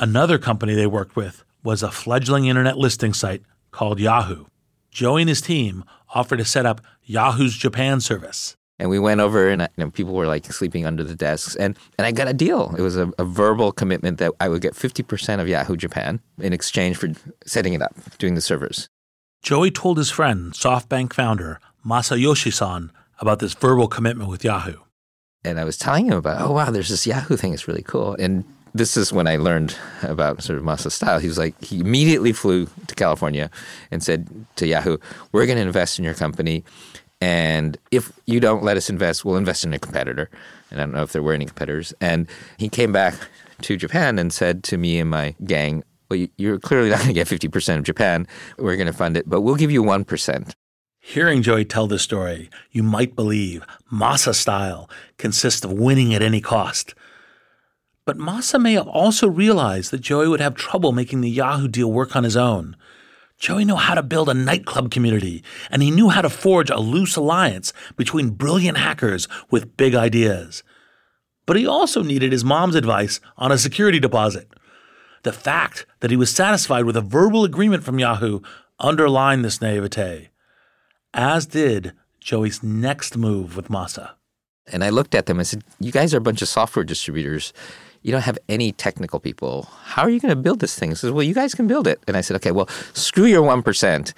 Another 0.00 0.38
company 0.38 0.74
they 0.74 0.86
worked 0.86 1.16
with 1.16 1.44
was 1.64 1.82
a 1.82 1.90
fledgling 1.90 2.46
internet 2.46 2.78
listing 2.78 3.12
site 3.12 3.42
called 3.72 3.98
Yahoo. 3.98 4.44
Joi 4.92 5.16
and 5.16 5.28
his 5.28 5.40
team 5.40 5.84
offered 6.14 6.36
to 6.36 6.44
set 6.44 6.66
up 6.66 6.80
Yahoo's 7.02 7.56
Japan 7.56 8.00
service. 8.00 8.56
And 8.78 8.90
we 8.90 9.00
went 9.00 9.20
over, 9.20 9.48
and 9.48 9.62
you 9.62 9.84
know, 9.84 9.90
people 9.90 10.14
were 10.14 10.28
like 10.28 10.44
sleeping 10.52 10.86
under 10.86 11.02
the 11.02 11.16
desks, 11.16 11.56
and 11.56 11.76
and 11.98 12.06
I 12.06 12.12
got 12.12 12.28
a 12.28 12.32
deal. 12.32 12.76
It 12.78 12.80
was 12.80 12.96
a, 12.96 13.10
a 13.18 13.24
verbal 13.24 13.72
commitment 13.72 14.18
that 14.18 14.32
I 14.38 14.48
would 14.48 14.62
get 14.62 14.76
fifty 14.76 15.02
percent 15.02 15.40
of 15.40 15.48
Yahoo 15.48 15.76
Japan 15.76 16.20
in 16.38 16.52
exchange 16.52 16.96
for 16.96 17.08
setting 17.44 17.74
it 17.74 17.82
up, 17.82 17.96
doing 18.18 18.36
the 18.36 18.40
servers. 18.40 18.88
Joi 19.42 19.70
told 19.70 19.98
his 19.98 20.10
friend, 20.10 20.52
SoftBank 20.52 21.12
founder 21.12 21.58
Masayoshi 21.84 22.52
Son, 22.52 22.92
about 23.18 23.40
this 23.40 23.54
verbal 23.54 23.88
commitment 23.88 24.30
with 24.30 24.44
Yahoo. 24.44 24.78
And 25.44 25.58
I 25.58 25.64
was 25.64 25.76
telling 25.76 26.06
him 26.06 26.16
about, 26.16 26.40
oh 26.40 26.52
wow, 26.52 26.70
there's 26.70 26.88
this 26.88 27.06
Yahoo 27.06 27.36
thing. 27.36 27.54
It's 27.54 27.66
really 27.66 27.82
cool. 27.82 28.14
And 28.14 28.44
this 28.74 28.96
is 28.96 29.12
when 29.12 29.26
I 29.26 29.36
learned 29.36 29.76
about 30.02 30.42
sort 30.42 30.58
of 30.58 30.64
Masa's 30.64 30.94
style. 30.94 31.18
He 31.18 31.28
was 31.28 31.38
like, 31.38 31.62
he 31.62 31.80
immediately 31.80 32.32
flew 32.32 32.66
to 32.86 32.94
California 32.94 33.50
and 33.90 34.02
said 34.02 34.28
to 34.56 34.66
Yahoo, 34.66 34.98
"We're 35.32 35.46
going 35.46 35.58
to 35.58 35.62
invest 35.62 35.98
in 35.98 36.04
your 36.04 36.14
company." 36.14 36.64
And 37.20 37.76
if 37.90 38.12
you 38.26 38.38
don't 38.40 38.62
let 38.62 38.76
us 38.76 38.88
invest, 38.88 39.24
we'll 39.24 39.36
invest 39.36 39.64
in 39.64 39.74
a 39.74 39.78
competitor. 39.78 40.30
And 40.70 40.80
I 40.80 40.84
don't 40.84 40.94
know 40.94 41.02
if 41.02 41.12
there 41.12 41.22
were 41.22 41.32
any 41.32 41.46
competitors. 41.46 41.92
And 42.00 42.28
he 42.58 42.68
came 42.68 42.92
back 42.92 43.14
to 43.62 43.76
Japan 43.76 44.18
and 44.18 44.32
said 44.32 44.62
to 44.64 44.78
me 44.78 45.00
and 45.00 45.10
my 45.10 45.34
gang, 45.44 45.82
Well, 46.10 46.26
you're 46.36 46.60
clearly 46.60 46.90
not 46.90 46.98
going 46.98 47.08
to 47.08 47.14
get 47.14 47.26
50% 47.26 47.78
of 47.78 47.82
Japan. 47.82 48.26
We're 48.56 48.76
going 48.76 48.86
to 48.86 48.92
fund 48.92 49.16
it, 49.16 49.28
but 49.28 49.40
we'll 49.40 49.56
give 49.56 49.70
you 49.72 49.82
1%. 49.82 50.52
Hearing 51.00 51.42
Joi 51.42 51.64
tell 51.64 51.86
this 51.86 52.02
story, 52.02 52.50
you 52.70 52.82
might 52.82 53.16
believe 53.16 53.64
Masa 53.90 54.34
style 54.34 54.90
consists 55.16 55.64
of 55.64 55.72
winning 55.72 56.12
at 56.12 56.22
any 56.22 56.40
cost. 56.40 56.94
But 58.08 58.16
Masa 58.16 58.58
may 58.58 58.72
have 58.72 58.88
also 58.88 59.28
realized 59.28 59.90
that 59.90 60.00
Joi 60.00 60.30
would 60.30 60.40
have 60.40 60.54
trouble 60.54 60.92
making 60.92 61.20
the 61.20 61.28
Yahoo 61.28 61.68
deal 61.68 61.92
work 61.92 62.16
on 62.16 62.24
his 62.24 62.38
own. 62.38 62.74
Joi 63.36 63.64
knew 63.64 63.76
how 63.76 63.92
to 63.92 64.02
build 64.02 64.30
a 64.30 64.34
nightclub 64.34 64.90
community, 64.90 65.44
and 65.70 65.82
he 65.82 65.90
knew 65.90 66.08
how 66.08 66.22
to 66.22 66.30
forge 66.30 66.70
a 66.70 66.78
loose 66.78 67.16
alliance 67.16 67.74
between 67.98 68.30
brilliant 68.30 68.78
hackers 68.78 69.28
with 69.50 69.76
big 69.76 69.94
ideas. 69.94 70.62
But 71.44 71.58
he 71.58 71.66
also 71.66 72.02
needed 72.02 72.32
his 72.32 72.46
mom's 72.46 72.76
advice 72.76 73.20
on 73.36 73.52
a 73.52 73.58
security 73.58 74.00
deposit. 74.00 74.48
The 75.22 75.30
fact 75.34 75.84
that 76.00 76.10
he 76.10 76.16
was 76.16 76.34
satisfied 76.34 76.86
with 76.86 76.96
a 76.96 77.02
verbal 77.02 77.44
agreement 77.44 77.84
from 77.84 77.98
Yahoo 77.98 78.40
underlined 78.78 79.44
this 79.44 79.60
naivete, 79.60 80.30
as 81.12 81.44
did 81.44 81.92
Joi's 82.20 82.62
next 82.62 83.18
move 83.18 83.54
with 83.54 83.68
Masa. 83.68 84.12
And 84.70 84.82
I 84.82 84.88
looked 84.88 85.14
at 85.14 85.26
them 85.26 85.38
and 85.38 85.46
said, 85.46 85.62
You 85.78 85.92
guys 85.92 86.14
are 86.14 86.18
a 86.18 86.22
bunch 86.22 86.40
of 86.40 86.48
software 86.48 86.84
distributors 86.84 87.52
you 88.02 88.12
don't 88.12 88.22
have 88.22 88.38
any 88.48 88.72
technical 88.72 89.20
people. 89.20 89.68
How 89.82 90.02
are 90.02 90.10
you 90.10 90.20
going 90.20 90.30
to 90.30 90.36
build 90.36 90.60
this 90.60 90.78
thing? 90.78 90.90
He 90.90 90.94
says, 90.94 91.10
well, 91.10 91.22
you 91.22 91.34
guys 91.34 91.54
can 91.54 91.66
build 91.66 91.86
it. 91.86 92.00
And 92.06 92.16
I 92.16 92.20
said, 92.20 92.36
okay, 92.36 92.52
well, 92.52 92.68
screw 92.94 93.24
your 93.26 93.42
1%. 93.42 94.12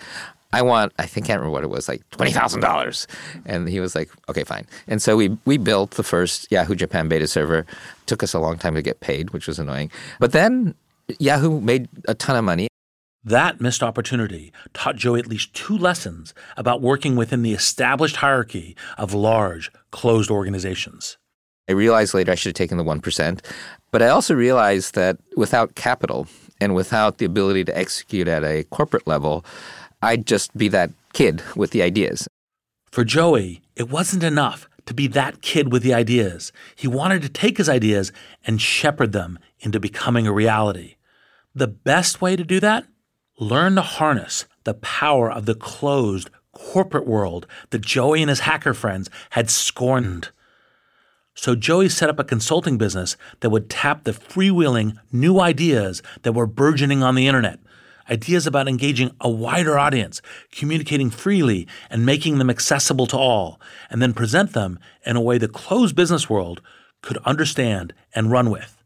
I 0.52 0.62
want, 0.62 0.92
I 0.98 1.06
think, 1.06 1.30
I 1.30 1.34
remember 1.34 1.52
what 1.52 1.62
it 1.62 1.70
was, 1.70 1.88
like 1.88 2.08
$20,000. 2.10 3.06
And 3.46 3.68
he 3.68 3.78
was 3.78 3.94
like, 3.94 4.10
okay, 4.28 4.42
fine. 4.42 4.66
And 4.88 5.00
so 5.00 5.16
we, 5.16 5.36
we 5.44 5.58
built 5.58 5.92
the 5.92 6.02
first 6.02 6.50
Yahoo 6.50 6.74
Japan 6.74 7.08
beta 7.08 7.28
server. 7.28 7.64
took 8.06 8.22
us 8.22 8.34
a 8.34 8.40
long 8.40 8.58
time 8.58 8.74
to 8.74 8.82
get 8.82 9.00
paid, 9.00 9.30
which 9.30 9.46
was 9.46 9.60
annoying. 9.60 9.92
But 10.18 10.32
then 10.32 10.74
Yahoo 11.18 11.60
made 11.60 11.88
a 12.08 12.14
ton 12.14 12.36
of 12.36 12.44
money. 12.44 12.66
That 13.22 13.60
missed 13.60 13.82
opportunity 13.82 14.52
taught 14.72 14.96
Joi 14.96 15.18
at 15.18 15.26
least 15.26 15.52
two 15.54 15.76
lessons 15.76 16.32
about 16.56 16.80
working 16.80 17.16
within 17.16 17.42
the 17.42 17.52
established 17.52 18.16
hierarchy 18.16 18.74
of 18.96 19.12
large, 19.12 19.70
closed 19.90 20.30
organizations. 20.30 21.18
I 21.70 21.72
realized 21.72 22.14
later 22.14 22.32
I 22.32 22.34
should 22.34 22.50
have 22.50 22.54
taken 22.54 22.78
the 22.78 22.84
1%. 22.84 23.44
But 23.92 24.02
I 24.02 24.08
also 24.08 24.34
realized 24.34 24.96
that 24.96 25.18
without 25.36 25.76
capital 25.76 26.26
and 26.60 26.74
without 26.74 27.18
the 27.18 27.24
ability 27.24 27.64
to 27.66 27.78
execute 27.78 28.26
at 28.26 28.42
a 28.42 28.64
corporate 28.64 29.06
level, 29.06 29.44
I'd 30.02 30.26
just 30.26 30.56
be 30.58 30.66
that 30.68 30.90
kid 31.12 31.42
with 31.54 31.70
the 31.70 31.82
ideas. 31.82 32.26
For 32.90 33.04
Joi, 33.04 33.60
it 33.76 33.88
wasn't 33.88 34.24
enough 34.24 34.68
to 34.86 34.94
be 34.94 35.06
that 35.08 35.42
kid 35.42 35.70
with 35.70 35.84
the 35.84 35.94
ideas. 35.94 36.50
He 36.74 36.88
wanted 36.88 37.22
to 37.22 37.28
take 37.28 37.58
his 37.58 37.68
ideas 37.68 38.10
and 38.44 38.60
shepherd 38.60 39.12
them 39.12 39.38
into 39.60 39.78
becoming 39.78 40.26
a 40.26 40.32
reality. 40.32 40.96
The 41.54 41.68
best 41.68 42.20
way 42.20 42.34
to 42.34 42.42
do 42.42 42.58
that? 42.58 42.84
Learn 43.38 43.76
to 43.76 43.82
harness 43.82 44.46
the 44.64 44.74
power 44.74 45.30
of 45.30 45.46
the 45.46 45.54
closed 45.54 46.30
corporate 46.52 47.06
world 47.06 47.46
that 47.70 47.82
Joi 47.82 48.18
and 48.18 48.28
his 48.28 48.40
hacker 48.40 48.74
friends 48.74 49.08
had 49.30 49.50
scorned. 49.50 50.30
So 51.40 51.54
Joi 51.54 51.88
set 51.88 52.10
up 52.10 52.18
a 52.18 52.24
consulting 52.24 52.76
business 52.76 53.16
that 53.40 53.48
would 53.48 53.70
tap 53.70 54.04
the 54.04 54.12
freewheeling 54.12 54.98
new 55.10 55.40
ideas 55.40 56.02
that 56.20 56.32
were 56.32 56.46
burgeoning 56.46 57.02
on 57.02 57.14
the 57.14 57.26
internet. 57.26 57.58
Ideas 58.10 58.46
about 58.46 58.68
engaging 58.68 59.12
a 59.22 59.30
wider 59.30 59.78
audience, 59.78 60.20
communicating 60.52 61.08
freely, 61.08 61.66
and 61.88 62.04
making 62.04 62.36
them 62.36 62.50
accessible 62.50 63.06
to 63.06 63.16
all, 63.16 63.58
and 63.88 64.02
then 64.02 64.12
present 64.12 64.52
them 64.52 64.78
in 65.06 65.16
a 65.16 65.22
way 65.22 65.38
the 65.38 65.48
closed 65.48 65.96
business 65.96 66.28
world 66.28 66.60
could 67.00 67.16
understand 67.24 67.94
and 68.14 68.30
run 68.30 68.50
with. 68.50 68.76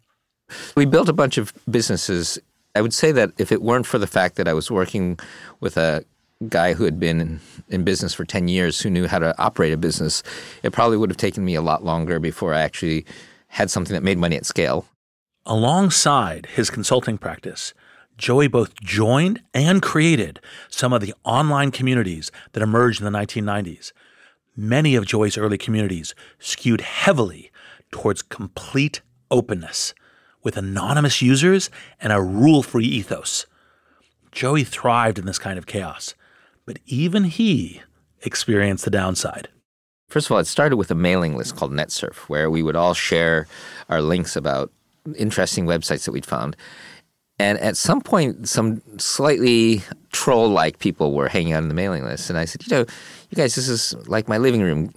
We 0.77 0.85
built 0.85 1.09
a 1.09 1.13
bunch 1.13 1.39
of 1.39 1.53
businesses 1.69 2.39
I 2.77 2.81
would 2.81 2.95
say 2.95 3.13
that 3.13 3.31
if 3.39 3.53
it 3.53 3.63
weren't 3.63 3.87
for 3.87 3.99
the 3.99 4.07
fact 4.07 4.35
that 4.35 4.49
I 4.49 4.53
was 4.53 4.71
working 4.71 5.19
with 5.61 5.77
a 5.77 6.05
guy 6.49 6.75
who 6.75 6.85
had 6.85 6.99
been 6.99 7.21
in, 7.21 7.41
in, 7.69 7.85
business 7.85 8.13
for 8.13 8.25
10 8.25 8.49
years 8.49 8.81
who 8.81 8.91
knew 8.91 9.07
how 9.07 9.19
to 9.19 9.35
operate 9.41 9.73
a 9.73 9.77
business, 9.77 10.23
it 10.63 10.73
probably 10.73 10.97
would 10.97 11.11
have 11.11 11.17
taken 11.17 11.45
me 11.45 11.55
a 11.55 11.63
lot 11.63 11.85
longer 11.85 12.19
before 12.19 12.53
I 12.53 12.61
actually 12.61 13.07
had 13.49 13.71
something 13.71 13.95
that 13.95 14.03
made 14.03 14.19
money 14.19 14.37
at 14.37 14.47
scale. 14.47 14.87
Alongside 15.47 16.47
his 16.55 16.71
consulting 16.71 17.19
practice, 17.19 17.73
Joi 18.17 18.49
both 18.49 18.75
joined 18.81 19.43
and 19.53 19.83
created 19.83 20.41
some 20.69 20.93
of 20.93 21.01
the 21.01 21.15
online 21.25 21.71
communities 21.71 22.31
that 22.53 22.63
emerged 22.63 23.01
in 23.01 23.11
the 23.11 23.19
1990s. 23.19 23.93
Many 24.57 24.95
of 24.95 25.07
Joi's 25.07 25.37
early 25.37 25.59
communities 25.59 26.15
skewed 26.39 26.81
heavily 26.81 27.51
towards 27.91 28.23
complete 28.23 29.03
openness 29.31 29.95
with 30.43 30.57
anonymous 30.57 31.23
users 31.23 31.71
and 32.01 32.13
a 32.13 32.23
rule 32.23 32.63
free 32.63 32.87
ethos. 32.87 33.47
Joi 34.31 34.65
thrived 34.65 35.19
in 35.19 35.27
this 35.27 35.39
kind 35.39 35.59
of 35.59 35.67
chaos, 35.67 36.15
but 36.67 36.79
even 36.87 37.25
he 37.25 37.83
experienced 38.23 38.85
the 38.85 38.91
downside. 38.91 39.49
First 40.09 40.27
of 40.27 40.33
all, 40.33 40.39
it 40.39 40.47
started 40.47 40.77
with 40.77 40.91
a 40.91 40.95
mailing 40.95 41.37
list 41.37 41.57
called 41.57 41.73
NetSurf, 41.73 42.29
where 42.29 42.51
we 42.51 42.63
would 42.63 42.77
all 42.77 42.95
share 42.95 43.47
our 43.89 44.01
links 44.01 44.37
about 44.37 44.71
interesting 45.17 45.67
websites 45.67 46.05
that 46.05 46.13
we'd 46.13 46.27
found. 46.27 46.57
And 47.39 47.59
at 47.59 47.77
some 47.77 48.01
point, 48.01 48.49
some 48.49 48.81
slightly 48.99 49.83
troll 50.15 50.49
like 50.49 50.79
people 50.79 51.13
were 51.13 51.29
hanging 51.29 51.53
out 51.53 51.63
on 51.63 51.69
the 51.69 51.75
mailing 51.75 52.05
list. 52.05 52.31
And 52.31 52.39
I 52.39 52.45
said, 52.45 52.67
You 52.67 52.77
know, 52.77 52.87
you 53.31 53.37
guys, 53.37 53.57
this 53.57 53.69
is 53.69 53.95
like 54.07 54.29
my 54.29 54.39
living 54.39 54.63
room. 54.63 54.95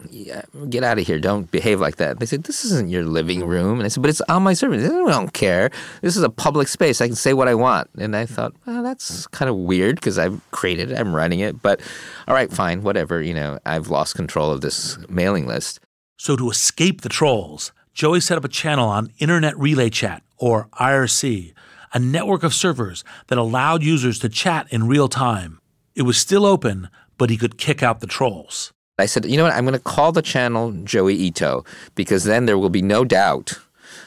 Get 0.69 0.83
out 0.83 0.99
of 0.99 1.07
here. 1.07 1.19
Don't 1.19 1.49
behave 1.49 1.81
like 1.81 1.97
that. 1.97 2.19
They 2.19 2.27
said, 2.27 2.43
This 2.43 2.63
isn't 2.63 2.89
your 2.89 3.03
living 3.03 3.45
room. 3.45 3.79
And 3.79 3.85
I 3.85 3.87
said, 3.89 4.03
But 4.03 4.09
it's 4.09 4.21
on 4.21 4.43
my 4.43 4.53
server. 4.53 4.77
They 4.77 4.87
don't 4.87 5.33
care. 5.33 5.71
This 6.01 6.15
is 6.15 6.23
a 6.23 6.29
public 6.29 6.67
space. 6.67 7.01
I 7.01 7.07
can 7.07 7.15
say 7.15 7.33
what 7.33 7.47
I 7.47 7.55
want. 7.55 7.89
And 7.97 8.15
I 8.15 8.25
thought, 8.25 8.53
Well, 8.65 8.83
that's 8.83 9.25
kind 9.27 9.49
of 9.49 9.55
weird 9.55 9.95
because 9.95 10.19
I've 10.19 10.39
created 10.51 10.91
it, 10.91 10.99
I'm 10.99 11.15
running 11.15 11.39
it. 11.39 11.61
But 11.61 11.81
all 12.27 12.35
right, 12.35 12.51
fine, 12.51 12.83
whatever. 12.83 13.21
You 13.21 13.33
know, 13.33 13.59
I've 13.65 13.87
lost 13.87 14.15
control 14.15 14.51
of 14.51 14.61
this 14.61 14.97
mailing 15.09 15.47
list. 15.47 15.79
So 16.17 16.35
to 16.35 16.49
escape 16.49 17.01
the 17.01 17.09
trolls, 17.09 17.71
Joi 17.93 18.19
set 18.19 18.37
up 18.37 18.45
a 18.45 18.49
channel 18.49 18.87
on 18.87 19.11
Internet 19.17 19.57
Relay 19.57 19.89
Chat, 19.89 20.21
or 20.37 20.67
IRC 20.79 21.53
a 21.93 21.99
network 21.99 22.43
of 22.43 22.53
servers 22.53 23.03
that 23.27 23.37
allowed 23.37 23.83
users 23.83 24.19
to 24.19 24.29
chat 24.29 24.67
in 24.69 24.87
real 24.87 25.07
time. 25.07 25.59
It 25.95 26.03
was 26.03 26.17
still 26.17 26.45
open, 26.45 26.89
but 27.17 27.29
he 27.29 27.37
could 27.37 27.57
kick 27.57 27.81
out 27.81 27.99
the 27.99 28.07
trolls. 28.07 28.71
I 28.99 29.05
said, 29.05 29.25
you 29.25 29.37
know 29.37 29.43
what? 29.43 29.53
I'm 29.53 29.65
going 29.65 29.73
to 29.73 29.79
call 29.79 30.11
the 30.11 30.21
channel 30.21 30.71
Joi 30.83 31.11
Ito 31.11 31.63
because 31.95 32.23
then 32.23 32.45
there 32.45 32.57
will 32.57 32.69
be 32.69 32.81
no 32.81 33.05
doubt 33.05 33.59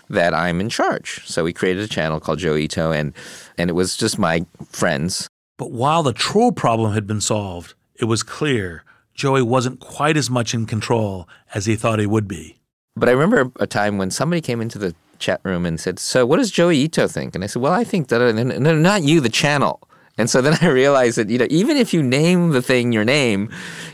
that 0.09 0.35
I'm 0.35 0.61
in 0.61 0.69
charge. 0.69 1.25
So 1.27 1.45
we 1.45 1.53
created 1.53 1.83
a 1.83 1.88
channel 1.88 2.19
called 2.19 2.40
Joi 2.40 2.59
Ito, 2.59 2.90
and 2.90 3.14
and 3.57 3.71
it 3.71 3.75
was 3.75 3.97
just 3.97 4.19
my 4.19 4.45
friends. 4.69 5.29
But 5.57 5.71
while 5.71 6.03
the 6.03 6.12
troll 6.12 6.53
problem 6.53 6.93
had 6.93 7.07
been 7.07 7.21
solved, 7.21 7.75
it 7.95 8.07
was 8.07 8.23
clear 8.23 8.83
Joi 9.14 9.45
wasn't 9.45 9.81
quite 9.81 10.16
as 10.16 10.29
much 10.29 10.55
in 10.55 10.66
control 10.66 11.29
as 11.55 11.66
he 11.66 11.77
thought 11.77 11.99
he 11.99 12.07
would 12.07 12.27
be. 12.27 12.59
But 12.97 13.09
I 13.09 13.12
remember 13.12 13.53
a 13.61 13.66
time 13.66 13.99
when 13.99 14.11
somebody 14.11 14.40
came 14.40 14.61
into 14.61 14.79
the 14.79 14.95
chat 15.20 15.40
room 15.44 15.64
and 15.64 15.78
said, 15.78 15.98
"So 15.98 16.26
what 16.26 16.38
does 16.38 16.50
Joi 16.50 16.72
Ito 16.72 17.06
think?" 17.06 17.35
And 17.35 17.44
I 17.44 17.46
said, 17.46 17.62
"Well, 17.62 17.72
I 17.72 17.85
think 17.85 18.09
that 18.09 18.20
uh, 18.20 18.33
no, 18.33 18.74
not 18.74 19.02
you, 19.02 19.20
the 19.20 19.28
channel." 19.28 19.80
And 20.18 20.28
so 20.28 20.40
then 20.40 20.59
I 20.61 20.68
realized 20.68 21.18
that 21.18 21.30
you 21.30 21.38
know, 21.38 21.46
even 21.50 21.76
if 21.76 21.94
you 21.94 22.02
name 22.02 22.50
the 22.50 22.62
thing 22.62 22.92
your 22.92 23.04
name, 23.04 23.50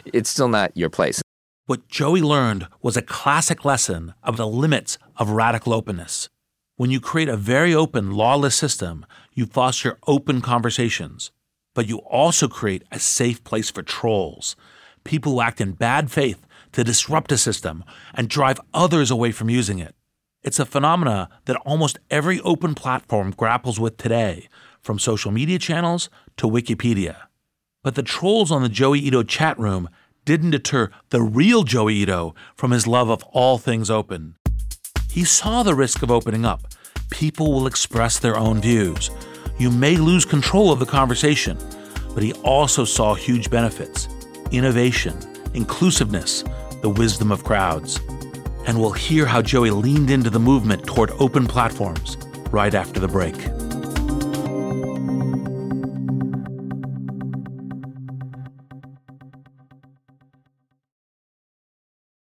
it's 0.07 0.31
still 0.31 0.49
not 0.49 0.77
your 0.77 0.91
place. 0.91 1.21
What 1.67 1.89
Joi 1.89 2.21
learned 2.21 2.69
was 2.81 2.97
a 2.97 3.03
classic 3.03 3.65
lesson 3.65 4.15
of 4.23 4.37
the 4.37 4.47
limits 4.47 4.99
of 5.17 5.31
radical 5.31 5.75
openness. 5.75 6.29
When 6.77 6.91
you 6.91 7.01
create 7.01 7.29
a 7.29 7.37
very 7.37 7.75
open, 7.75 8.13
lawless 8.13 8.55
system, 8.55 9.05
you 9.35 9.47
foster 9.47 9.99
open 10.07 10.43
conversations, 10.43 11.33
but 11.75 11.89
you 11.89 11.99
also 11.99 12.47
create 12.47 12.85
a 12.93 13.01
safe 13.01 13.43
place 13.43 13.69
for 13.69 13.83
trolls, 13.83 14.55
people 15.03 15.33
who 15.33 15.41
act 15.41 15.61
in 15.61 15.73
bad 15.73 16.09
faith 16.09 16.47
to 16.71 16.85
disrupt 16.85 17.33
a 17.33 17.39
system 17.39 17.83
and 18.15 18.29
drive 18.29 18.61
others 18.73 19.11
away 19.11 19.33
from 19.33 19.51
using 19.51 19.81
it. 19.81 19.96
It's 20.43 20.59
a 20.59 20.67
phenomena 20.67 21.29
that 21.47 21.57
almost 21.65 21.99
every 22.11 22.41
open 22.41 22.75
platform 22.75 23.33
grapples 23.33 23.81
with 23.81 23.97
today, 23.97 24.49
from 24.81 24.99
social 24.99 25.33
media 25.33 25.59
channels 25.59 26.09
to 26.37 26.47
Wikipedia. 26.47 27.17
But 27.83 27.95
the 27.95 28.03
trolls 28.03 28.53
on 28.53 28.63
the 28.63 28.69
Joi 28.69 28.97
Ito 28.97 29.23
chat 29.25 29.59
room 29.59 29.89
didn't 30.25 30.51
deter 30.51 30.91
the 31.11 31.23
real 31.23 31.65
Joi 31.65 31.91
Ito 31.91 32.35
from 32.55 32.71
his 32.71 32.87
love 32.87 33.09
of 33.09 33.23
all 33.33 33.59
things 33.59 33.91
open. 33.91 34.37
He 35.11 35.25
saw 35.25 35.63
the 35.63 35.75
risk 35.75 36.03
of 36.03 36.11
opening 36.11 36.45
up. 36.45 36.73
People 37.11 37.53
will 37.53 37.67
express 37.67 38.19
their 38.19 38.37
own 38.37 38.61
views. 38.61 39.11
You 39.59 39.71
may 39.71 39.97
lose 39.97 40.25
control 40.25 40.71
of 40.73 40.79
the 40.79 40.87
conversation, 40.87 41.59
but 42.15 42.23
he 42.23 42.33
also 42.45 42.85
saw 42.85 43.15
huge 43.15 43.51
benefits 43.51 44.09
innovation, 44.53 45.19
inclusiveness, 45.55 46.45
the 46.83 46.89
wisdom 46.89 47.33
of 47.33 47.43
crowds 47.43 47.99
and 48.67 48.81
we'll 48.81 48.93
hear 48.93 49.27
how 49.27 49.41
Joi 49.41 49.73
leaned 49.73 50.11
into 50.11 50.29
the 50.29 50.41
movement 50.41 50.87
toward 50.87 51.11
open 51.19 51.47
platforms 51.47 52.17
right 52.51 52.75
after 52.75 53.01
the 53.01 53.09
break. 53.09 53.37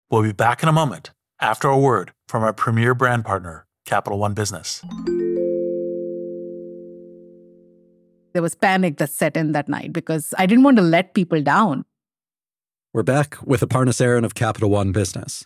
We'll 0.09 0.23
be 0.23 0.31
back 0.31 0.63
in 0.63 0.69
a 0.69 0.73
moment 0.73 1.11
after 1.39 1.67
a 1.67 1.77
word 1.77 2.11
from 2.27 2.43
our 2.43 2.53
premier 2.53 2.93
brand 2.93 3.25
partner, 3.25 3.65
Capital 3.85 4.19
One 4.19 4.33
Business. 4.33 4.81
There 8.33 8.41
was 8.41 8.55
panic 8.55 8.97
that 8.97 9.09
set 9.09 9.35
in 9.35 9.51
that 9.53 9.67
night 9.67 9.93
because 9.93 10.33
I 10.37 10.45
didn't 10.45 10.63
want 10.63 10.77
to 10.77 10.83
let 10.83 11.13
people 11.13 11.41
down. 11.41 11.85
We're 12.93 13.03
back 13.03 13.37
with 13.43 13.61
Aparna 13.61 13.89
Saran 13.89 14.23
of 14.23 14.35
Capital 14.35 14.69
One 14.69 14.91
Business. 14.91 15.45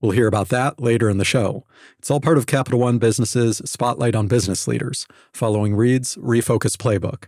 We'll 0.00 0.12
hear 0.12 0.28
about 0.28 0.48
that 0.50 0.80
later 0.80 1.10
in 1.10 1.18
the 1.18 1.24
show. 1.24 1.64
It's 1.98 2.08
all 2.08 2.20
part 2.20 2.38
of 2.38 2.46
Capital 2.46 2.78
One 2.78 2.98
Business's 2.98 3.60
Spotlight 3.64 4.14
on 4.14 4.28
Business 4.28 4.68
Leaders, 4.68 5.08
following 5.32 5.74
Reid's 5.74 6.14
Refocus 6.16 6.76
Playbook. 6.76 7.24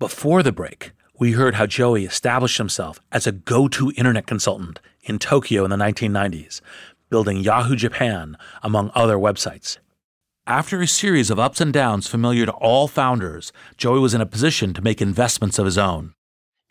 Before 0.00 0.42
the 0.42 0.50
break, 0.50 0.92
we 1.16 1.32
heard 1.32 1.54
how 1.54 1.66
Joi 1.66 2.00
established 2.00 2.58
himself 2.58 2.98
as 3.12 3.26
a 3.26 3.32
go 3.32 3.68
to 3.68 3.92
internet 3.96 4.26
consultant 4.26 4.80
in 5.02 5.20
Tokyo 5.20 5.62
in 5.62 5.70
the 5.70 5.76
1990s, 5.76 6.60
building 7.08 7.36
Yahoo 7.36 7.76
Japan, 7.76 8.36
among 8.62 8.90
other 8.96 9.16
websites. 9.16 9.78
After 10.46 10.80
a 10.80 10.88
series 10.88 11.30
of 11.30 11.38
ups 11.38 11.60
and 11.60 11.72
downs 11.72 12.08
familiar 12.08 12.46
to 12.46 12.52
all 12.52 12.88
founders, 12.88 13.52
Joi 13.76 14.00
was 14.00 14.14
in 14.14 14.20
a 14.20 14.26
position 14.26 14.74
to 14.74 14.82
make 14.82 15.00
investments 15.00 15.58
of 15.58 15.66
his 15.66 15.78
own. 15.78 16.14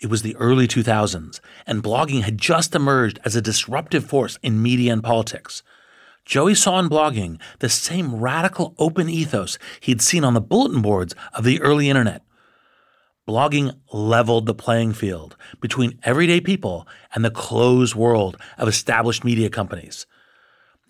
It 0.01 0.09
was 0.09 0.21
the 0.21 0.35
early 0.37 0.67
2000s, 0.67 1.41
and 1.67 1.83
blogging 1.83 2.21
had 2.21 2.37
just 2.37 2.73
emerged 2.73 3.19
as 3.25 3.35
a 3.35 3.41
disruptive 3.41 4.05
force 4.05 4.39
in 4.41 4.61
media 4.61 4.93
and 4.93 5.03
politics. 5.03 5.61
Joi 6.23 6.53
saw 6.53 6.79
in 6.79 6.87
blogging 6.87 7.39
the 7.59 7.69
same 7.69 8.15
radical 8.15 8.75
open 8.77 9.09
ethos 9.09 9.57
he'd 9.81 10.01
seen 10.01 10.23
on 10.23 10.35
the 10.35 10.41
bulletin 10.41 10.81
boards 10.81 11.15
of 11.33 11.43
the 11.43 11.59
early 11.59 11.89
internet. 11.89 12.21
Blogging 13.27 13.75
leveled 13.91 14.45
the 14.45 14.55
playing 14.55 14.93
field 14.93 15.35
between 15.59 15.99
everyday 16.03 16.39
people 16.39 16.87
and 17.13 17.25
the 17.25 17.31
closed 17.31 17.93
world 17.93 18.37
of 18.57 18.67
established 18.67 19.23
media 19.25 19.49
companies. 19.49 20.05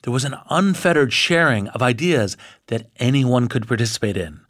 There 0.04 0.14
was 0.14 0.24
an 0.24 0.36
unfettered 0.50 1.12
sharing 1.12 1.68
of 1.70 1.82
ideas 1.82 2.38
that 2.68 2.90
anyone 2.98 3.48
could 3.48 3.68
participate 3.68 4.18
in. 4.18 4.42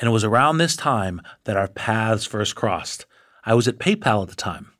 And 0.00 0.08
it 0.08 0.12
was 0.12 0.24
around 0.24 0.58
this 0.58 0.74
time 0.74 1.22
that 1.44 1.56
our 1.56 1.68
paths 1.68 2.26
first 2.26 2.56
crossed. 2.56 3.06
I 3.46 3.54
was 3.54 3.68
at 3.68 3.78
PayPal 3.78 4.22
at 4.22 4.28
the 4.28 4.34
time. 4.34 4.70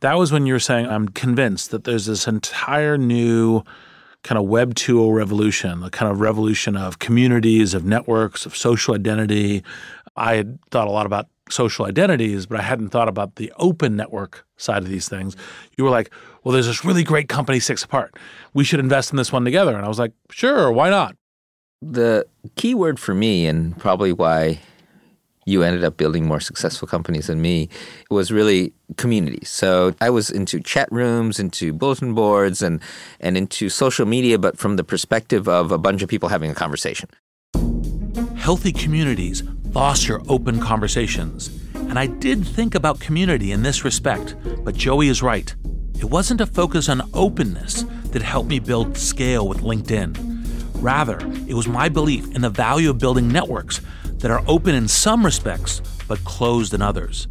That 0.00 0.18
was 0.18 0.32
when 0.32 0.46
you 0.46 0.52
were 0.52 0.60
saying, 0.60 0.86
I'm 0.86 1.08
convinced 1.08 1.70
that 1.70 1.84
there's 1.84 2.06
this 2.06 2.26
entire 2.26 2.98
new 2.98 3.62
kind 4.22 4.38
of 4.38 4.44
Web 4.46 4.74
2.0 4.74 5.14
revolution, 5.14 5.80
the 5.80 5.90
kind 5.90 6.10
of 6.10 6.20
revolution 6.20 6.76
of 6.76 6.98
communities, 6.98 7.74
of 7.74 7.84
networks, 7.84 8.44
of 8.44 8.56
social 8.56 8.94
identity. 8.94 9.62
I 10.16 10.34
had 10.34 10.58
thought 10.70 10.88
a 10.88 10.90
lot 10.90 11.06
about 11.06 11.28
social 11.48 11.86
identities, 11.86 12.46
but 12.46 12.58
I 12.58 12.62
hadn't 12.62 12.88
thought 12.88 13.08
about 13.08 13.36
the 13.36 13.52
open 13.56 13.96
network 13.96 14.44
side 14.56 14.82
of 14.82 14.88
these 14.88 15.08
things. 15.08 15.36
You 15.76 15.84
were 15.84 15.90
like, 15.90 16.10
well, 16.42 16.52
there's 16.52 16.66
this 16.66 16.84
really 16.84 17.04
great 17.04 17.28
company, 17.28 17.60
Six 17.60 17.84
Apart. 17.84 18.16
We 18.52 18.64
should 18.64 18.80
invest 18.80 19.12
in 19.12 19.16
this 19.16 19.32
one 19.32 19.44
together. 19.44 19.76
And 19.76 19.84
I 19.84 19.88
was 19.88 19.98
like, 19.98 20.12
sure, 20.30 20.72
why 20.72 20.90
not? 20.90 21.16
The 21.80 22.26
key 22.56 22.74
word 22.74 22.98
for 22.98 23.14
me, 23.14 23.46
and 23.46 23.78
probably 23.78 24.12
why 24.12 24.60
you 25.46 25.62
ended 25.62 25.84
up 25.84 25.96
building 25.96 26.26
more 26.26 26.40
successful 26.40 26.86
companies 26.86 27.28
than 27.28 27.40
me 27.40 27.70
It 28.10 28.14
was 28.14 28.30
really 28.30 28.74
community. 28.96 29.44
So 29.44 29.94
I 30.00 30.10
was 30.10 30.30
into 30.30 30.60
chat 30.60 30.88
rooms, 30.92 31.40
into 31.40 31.72
bulletin 31.72 32.14
boards, 32.14 32.60
and 32.62 32.80
and 33.20 33.36
into 33.36 33.68
social 33.68 34.06
media, 34.06 34.38
but 34.38 34.58
from 34.58 34.76
the 34.76 34.84
perspective 34.84 35.48
of 35.48 35.72
a 35.72 35.78
bunch 35.78 36.02
of 36.02 36.08
people 36.08 36.28
having 36.28 36.50
a 36.50 36.54
conversation. 36.54 37.08
Healthy 38.36 38.72
communities 38.72 39.42
foster 39.72 40.20
open 40.28 40.60
conversations. 40.60 41.50
And 41.74 41.98
I 41.98 42.06
did 42.06 42.46
think 42.46 42.74
about 42.74 43.00
community 43.00 43.52
in 43.52 43.62
this 43.62 43.84
respect, 43.84 44.34
but 44.64 44.74
Joi 44.74 45.06
is 45.06 45.22
right. 45.22 45.54
It 45.98 46.04
wasn't 46.04 46.40
a 46.40 46.46
focus 46.46 46.88
on 46.88 47.08
openness 47.14 47.84
that 48.12 48.22
helped 48.22 48.48
me 48.48 48.58
build 48.58 48.96
scale 48.96 49.48
with 49.48 49.62
LinkedIn. 49.62 50.16
Rather, 50.82 51.18
it 51.48 51.54
was 51.54 51.66
my 51.66 51.88
belief 51.88 52.34
in 52.34 52.42
the 52.42 52.50
value 52.50 52.90
of 52.90 52.98
building 52.98 53.28
networks 53.28 53.80
that 54.18 54.30
are 54.30 54.42
open 54.46 54.74
in 54.74 54.88
some 54.88 55.24
respects, 55.24 55.80
but 56.08 56.24
closed 56.24 56.74
in 56.74 56.82
others. 56.82 57.28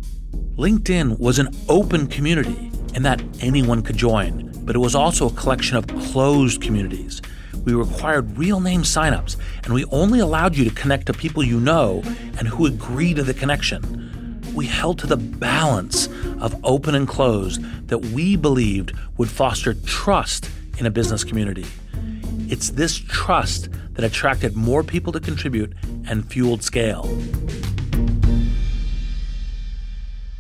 LinkedIn 0.57 1.19
was 1.19 1.39
an 1.39 1.49
open 1.67 2.07
community 2.07 2.71
in 2.93 3.03
that 3.03 3.21
anyone 3.41 3.81
could 3.81 3.97
join, 3.97 4.51
but 4.63 4.75
it 4.75 4.79
was 4.79 4.95
also 4.95 5.27
a 5.27 5.33
collection 5.33 5.77
of 5.77 5.87
closed 5.87 6.61
communities. 6.61 7.21
We 7.65 7.73
required 7.73 8.37
real 8.37 8.59
name 8.59 8.83
signups, 8.83 9.37
and 9.63 9.73
we 9.73 9.85
only 9.85 10.19
allowed 10.19 10.55
you 10.55 10.63
to 10.65 10.75
connect 10.75 11.07
to 11.07 11.13
people 11.13 11.43
you 11.43 11.59
know 11.59 12.01
and 12.37 12.47
who 12.47 12.65
agree 12.65 13.13
to 13.13 13.23
the 13.23 13.33
connection. 13.33 14.41
We 14.53 14.67
held 14.67 14.99
to 14.99 15.07
the 15.07 15.17
balance 15.17 16.07
of 16.39 16.55
open 16.63 16.95
and 16.95 17.07
closed 17.07 17.61
that 17.87 17.97
we 17.97 18.35
believed 18.35 18.93
would 19.17 19.29
foster 19.29 19.73
trust 19.73 20.49
in 20.77 20.85
a 20.85 20.91
business 20.91 21.23
community. 21.23 21.65
It's 22.47 22.69
this 22.69 22.95
trust 22.95 23.69
that 23.93 24.05
attracted 24.05 24.55
more 24.55 24.83
people 24.83 25.11
to 25.13 25.19
contribute 25.19 25.73
and 26.07 26.29
fueled 26.29 26.61
scale. 26.61 27.05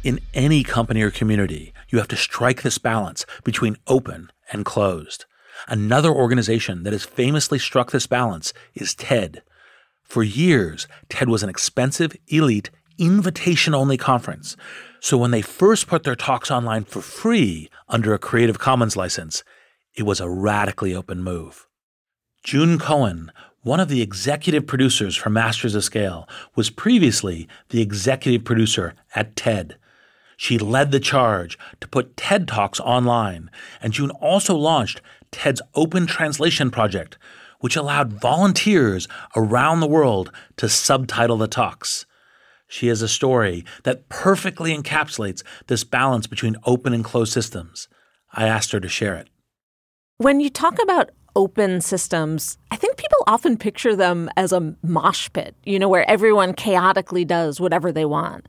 In 0.03 0.19
any 0.35 0.63
company 0.63 1.01
or 1.01 1.09
community, 1.09 1.73
you 1.89 1.97
have 1.97 2.07
to 2.09 2.15
strike 2.15 2.61
this 2.61 2.77
balance 2.77 3.25
between 3.43 3.77
open 3.87 4.31
and 4.51 4.63
closed. 4.63 5.25
Another 5.67 6.11
organization 6.11 6.83
that 6.83 6.93
has 6.93 7.03
famously 7.03 7.57
struck 7.57 7.89
this 7.89 8.05
balance 8.05 8.53
is 8.75 8.93
TED. 8.93 9.41
For 10.03 10.21
years, 10.21 10.87
TED 11.09 11.27
was 11.27 11.41
an 11.41 11.49
expensive, 11.49 12.15
elite, 12.27 12.69
invitation 12.99 13.73
only 13.73 13.97
conference. 13.97 14.55
So 14.99 15.17
when 15.17 15.31
they 15.31 15.41
first 15.41 15.87
put 15.87 16.03
their 16.03 16.15
talks 16.15 16.51
online 16.51 16.83
for 16.83 17.01
free 17.01 17.71
under 17.89 18.13
a 18.13 18.19
Creative 18.19 18.59
Commons 18.59 18.95
license, 18.95 19.43
it 19.95 20.03
was 20.03 20.19
a 20.19 20.29
radically 20.29 20.93
open 20.93 21.23
move. 21.23 21.65
June 22.45 22.77
Cohen, 22.77 23.31
one 23.63 23.79
of 23.79 23.87
the 23.87 24.03
executive 24.03 24.67
producers 24.67 25.15
for 25.15 25.31
Masters 25.31 25.73
of 25.73 25.83
Scale, 25.83 26.29
was 26.55 26.69
previously 26.69 27.47
the 27.69 27.81
executive 27.81 28.43
producer 28.43 28.93
at 29.15 29.35
TED. 29.35 29.77
She 30.37 30.59
led 30.59 30.91
the 30.91 30.99
charge 30.99 31.57
to 31.81 31.87
put 31.87 32.15
TED 32.15 32.47
Talks 32.47 32.79
online, 32.79 33.49
and 33.81 33.93
June 33.93 34.11
also 34.11 34.55
launched 34.55 35.01
TED's 35.31 35.59
Open 35.73 36.05
Translation 36.05 36.69
Project, 36.69 37.17
which 37.61 37.75
allowed 37.75 38.13
volunteers 38.13 39.07
around 39.35 39.79
the 39.79 39.87
world 39.87 40.31
to 40.57 40.69
subtitle 40.69 41.37
the 41.37 41.47
talks. 41.47 42.05
She 42.67 42.89
has 42.89 43.01
a 43.01 43.07
story 43.07 43.65
that 43.85 44.07
perfectly 44.07 44.71
encapsulates 44.77 45.41
this 45.65 45.83
balance 45.83 46.27
between 46.27 46.57
open 46.63 46.93
and 46.93 47.03
closed 47.03 47.33
systems. 47.33 47.87
I 48.33 48.45
asked 48.45 48.71
her 48.71 48.79
to 48.79 48.87
share 48.87 49.15
it. 49.15 49.29
When 50.17 50.39
you 50.39 50.51
talk 50.51 50.79
about 50.79 51.09
open 51.35 51.81
systems, 51.81 52.57
I 52.71 52.75
think 52.75 52.97
people 52.97 53.23
often 53.27 53.57
picture 53.57 53.95
them 53.95 54.29
as 54.37 54.51
a 54.51 54.75
mosh 54.83 55.29
pit, 55.33 55.55
you 55.63 55.79
know, 55.79 55.89
where 55.89 56.09
everyone 56.09 56.53
chaotically 56.53 57.25
does 57.25 57.59
whatever 57.59 57.91
they 57.91 58.05
want. 58.05 58.47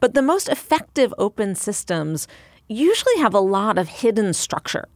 But 0.00 0.14
the 0.14 0.22
most 0.22 0.48
effective 0.48 1.14
open 1.18 1.54
systems 1.54 2.28
usually 2.68 3.16
have 3.18 3.34
a 3.34 3.40
lot 3.40 3.78
of 3.78 3.88
hidden 3.88 4.32
structure. 4.34 4.88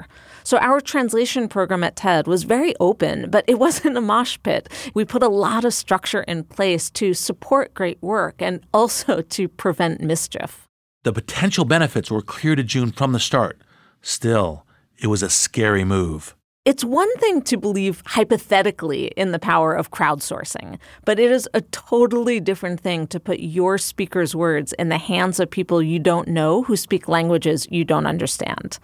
So 0.42 0.58
our 0.58 0.80
translation 0.80 1.48
program 1.48 1.84
at 1.84 1.96
TED 1.96 2.26
was 2.26 2.44
very 2.44 2.74
open, 2.80 3.30
but 3.30 3.44
it 3.46 3.58
wasn't 3.58 3.96
a 3.96 4.00
mosh 4.00 4.38
pit. 4.42 4.68
We 4.94 5.04
put 5.04 5.22
a 5.22 5.28
lot 5.28 5.64
of 5.64 5.74
structure 5.74 6.22
in 6.22 6.44
place 6.44 6.90
to 6.90 7.14
support 7.14 7.74
great 7.74 8.02
work 8.02 8.40
and 8.40 8.64
also 8.72 9.22
to 9.36 9.48
prevent 9.48 10.00
mischief. 10.00 10.66
The 11.02 11.12
potential 11.12 11.64
benefits 11.64 12.10
were 12.10 12.22
clear 12.22 12.56
to 12.56 12.62
June 12.62 12.92
from 12.92 13.12
the 13.12 13.20
start. 13.20 13.60
Still, 14.02 14.66
it 14.98 15.06
was 15.06 15.22
a 15.22 15.30
scary 15.30 15.84
move. 15.84 16.34
It's 16.66 16.84
one 16.84 17.10
thing 17.16 17.40
to 17.42 17.56
believe 17.56 18.02
hypothetically 18.04 19.06
in 19.16 19.32
the 19.32 19.38
power 19.38 19.72
of 19.72 19.90
crowdsourcing, 19.90 20.78
but 21.06 21.18
it 21.18 21.30
is 21.30 21.48
a 21.54 21.62
totally 21.62 22.38
different 22.38 22.80
thing 22.80 23.06
to 23.06 23.18
put 23.18 23.40
your 23.40 23.78
speaker's 23.78 24.36
words 24.36 24.74
in 24.74 24.90
the 24.90 24.98
hands 24.98 25.40
of 25.40 25.50
people 25.50 25.82
you 25.82 25.98
don't 25.98 26.28
know 26.28 26.62
who 26.64 26.76
speak 26.76 27.08
languages 27.08 27.66
you 27.70 27.82
don't 27.82 28.04
understand. 28.04 28.78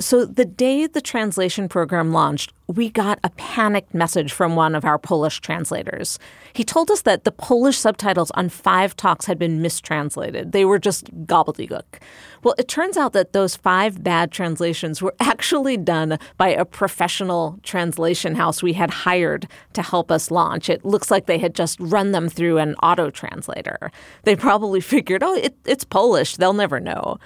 So 0.00 0.24
the 0.24 0.44
day 0.44 0.86
the 0.86 1.00
translation 1.00 1.68
program 1.68 2.12
launched, 2.12 2.52
we 2.68 2.88
got 2.88 3.18
a 3.24 3.30
panicked 3.30 3.92
message 3.92 4.32
from 4.32 4.54
one 4.54 4.74
of 4.74 4.84
our 4.84 4.98
Polish 4.98 5.40
translators. 5.40 6.20
He 6.52 6.62
told 6.62 6.90
us 6.90 7.02
that 7.02 7.24
the 7.24 7.32
Polish 7.32 7.76
subtitles 7.76 8.30
on 8.32 8.48
five 8.48 8.94
talks 8.94 9.26
had 9.26 9.38
been 9.38 9.60
mistranslated. 9.60 10.52
They 10.52 10.64
were 10.64 10.78
just 10.78 11.12
gobbledygook. 11.26 12.00
Well, 12.44 12.54
it 12.58 12.68
turns 12.68 12.96
out 12.96 13.12
that 13.14 13.32
those 13.32 13.56
five 13.56 14.04
bad 14.04 14.30
translations 14.30 15.02
were 15.02 15.14
actually 15.20 15.76
done 15.76 16.18
by 16.36 16.50
a 16.50 16.64
professional 16.64 17.18
translation 17.62 18.34
house 18.34 18.62
we 18.62 18.72
had 18.72 18.90
hired 18.90 19.48
to 19.74 19.82
help 19.82 20.10
us 20.10 20.30
launch. 20.30 20.68
It 20.68 20.84
looks 20.84 21.10
like 21.10 21.26
they 21.26 21.38
had 21.38 21.54
just 21.54 21.78
run 21.80 22.12
them 22.12 22.28
through 22.28 22.58
an 22.58 22.74
auto 22.76 23.10
translator. 23.10 23.90
They 24.24 24.36
probably 24.36 24.80
figured, 24.94 25.22
oh, 25.22 25.34
it, 25.34 25.56
it's 25.64 25.84
Polish, 25.84 26.36
they'll 26.36 26.52
never 26.52 26.80
know. 26.80 27.18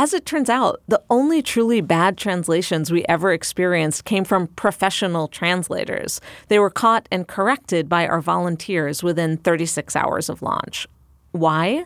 As 0.00 0.14
it 0.14 0.26
turns 0.26 0.48
out, 0.48 0.80
the 0.86 1.02
only 1.10 1.42
truly 1.42 1.80
bad 1.80 2.16
translations 2.16 2.92
we 2.92 3.04
ever 3.08 3.32
experienced 3.32 4.04
came 4.04 4.22
from 4.22 4.46
professional 4.46 5.26
translators. 5.26 6.20
They 6.46 6.60
were 6.60 6.70
caught 6.70 7.08
and 7.10 7.26
corrected 7.26 7.88
by 7.88 8.06
our 8.06 8.20
volunteers 8.20 9.02
within 9.02 9.38
36 9.38 9.96
hours 9.96 10.28
of 10.28 10.40
launch. 10.40 10.86
Why? 11.32 11.84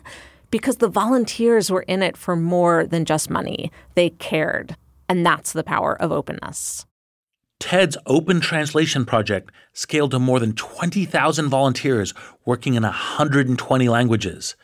Because 0.51 0.77
the 0.77 0.89
volunteers 0.89 1.71
were 1.71 1.81
in 1.83 2.03
it 2.03 2.15
for 2.15 2.35
more 2.35 2.85
than 2.85 3.05
just 3.05 3.31
money. 3.31 3.71
They 3.95 4.11
cared. 4.11 4.75
And 5.09 5.25
that's 5.25 5.53
the 5.53 5.63
power 5.63 5.99
of 5.99 6.11
openness. 6.11 6.85
TED's 7.59 7.97
Open 8.05 8.41
Translation 8.41 9.05
Project 9.05 9.51
scaled 9.73 10.11
to 10.11 10.19
more 10.19 10.39
than 10.39 10.53
20,000 10.53 11.49
volunteers 11.49 12.13
working 12.45 12.75
in 12.75 12.83
120 12.83 13.89
languages. 13.89 14.55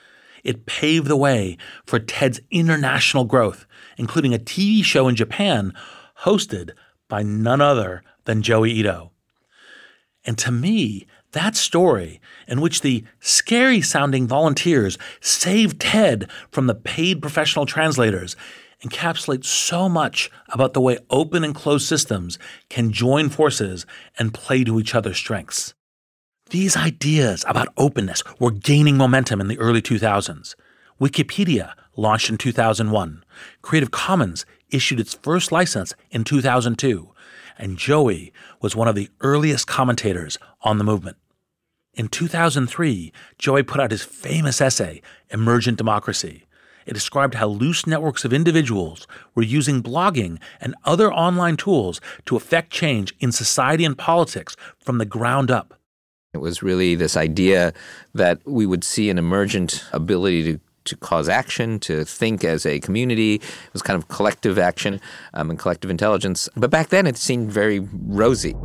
It 0.44 0.66
paved 0.66 1.08
the 1.08 1.18
way 1.18 1.58
for 1.86 2.00
TED's 2.00 2.42
international 2.52 3.26
growth, 3.26 3.66
including 3.98 4.34
a 4.34 4.40
TV 4.40 4.84
show 4.84 5.08
in 5.08 5.16
Japan 5.16 5.74
hosted 6.22 6.72
by 7.08 7.24
none 7.24 7.62
other 7.62 8.04
than 8.26 8.42
Joi 8.42 8.68
Ito. 8.68 9.12
And 10.26 10.38
to 10.38 10.52
me, 10.52 11.08
that 11.32 11.56
story, 11.56 12.20
in 12.48 12.62
which 12.62 12.82
the 12.82 13.04
scary 13.20 13.82
sounding 13.82 14.28
volunteers 14.28 14.98
saved 15.22 15.80
TED 15.80 16.30
from 16.52 16.68
the 16.68 16.76
paid 16.76 17.22
professional 17.22 17.66
translators, 17.66 18.36
encapsulates 18.84 19.46
so 19.46 19.90
much 19.90 20.32
about 20.50 20.74
the 20.74 20.82
way 20.82 20.98
open 21.10 21.44
and 21.44 21.54
closed 21.54 21.88
systems 21.88 22.40
can 22.70 22.92
join 22.92 23.30
forces 23.30 23.86
and 24.18 24.34
play 24.34 24.64
to 24.64 24.80
each 24.80 24.96
other's 24.96 25.18
strengths. 25.18 25.74
These 26.50 26.78
ideas 26.78 27.46
about 27.48 27.74
openness 27.78 28.24
were 28.40 28.52
gaining 28.52 28.98
momentum 28.98 29.40
in 29.40 29.48
the 29.48 29.60
early 29.60 29.82
2000s. 29.82 30.56
Wikipedia 31.00 31.74
launched 31.96 32.30
in 32.30 32.38
2001. 32.38 33.24
Creative 33.62 33.92
Commons 33.92 34.46
issued 34.70 35.00
its 35.00 35.14
first 35.14 35.52
license 35.52 35.94
in 36.12 36.24
2002. 36.24 37.12
And 37.58 37.78
Joi 37.78 38.32
was 38.62 38.76
one 38.76 38.88
of 38.88 38.96
the 38.96 39.10
earliest 39.22 39.68
commentators 39.68 40.38
on 40.62 40.78
the 40.78 40.84
movement. 40.84 41.18
In 41.94 42.08
2003, 42.08 43.12
Joi 43.38 43.64
put 43.64 43.82
out 43.82 43.92
his 43.92 44.04
famous 44.04 44.62
essay, 44.62 45.02
Emergent 45.30 45.78
Democracy. 45.78 46.46
It 46.90 46.96
described 46.96 47.36
how 47.36 47.46
loose 47.46 47.86
networks 47.86 48.26
of 48.26 48.34
individuals 48.34 49.06
were 49.36 49.44
using 49.44 49.84
blogging 49.84 50.40
and 50.60 50.74
other 50.86 51.14
online 51.14 51.56
tools 51.56 52.02
to 52.26 52.36
affect 52.36 52.72
change 52.72 53.14
in 53.20 53.32
society 53.32 53.86
and 53.86 53.96
politics 53.96 54.56
from 54.80 54.98
the 54.98 55.06
ground 55.06 55.52
up. 55.52 55.76
It 56.34 56.40
was 56.40 56.64
really 56.64 56.96
this 56.96 57.16
idea 57.16 57.74
that 58.16 58.40
we 58.44 58.66
would 58.66 58.84
see 58.84 59.12
an 59.12 59.20
emergent 59.20 59.86
ability 59.94 60.44
to 60.52 60.60
to 60.86 60.96
cause 60.96 61.30
action, 61.30 61.78
to 61.78 62.04
think 62.04 62.44
as 62.44 62.66
a 62.66 62.80
community. 62.80 63.36
It 63.36 63.74
was 63.74 63.84
kind 63.84 64.02
of 64.02 64.08
collective 64.08 64.58
action 64.58 65.00
um, 65.36 65.52
and 65.52 65.60
collective 65.60 65.92
intelligence. 65.92 66.50
But 66.56 66.72
back 66.72 66.88
then, 66.88 67.06
it 67.06 67.18
seemed 67.18 67.52
very 67.52 67.82
rosy. 68.08 68.56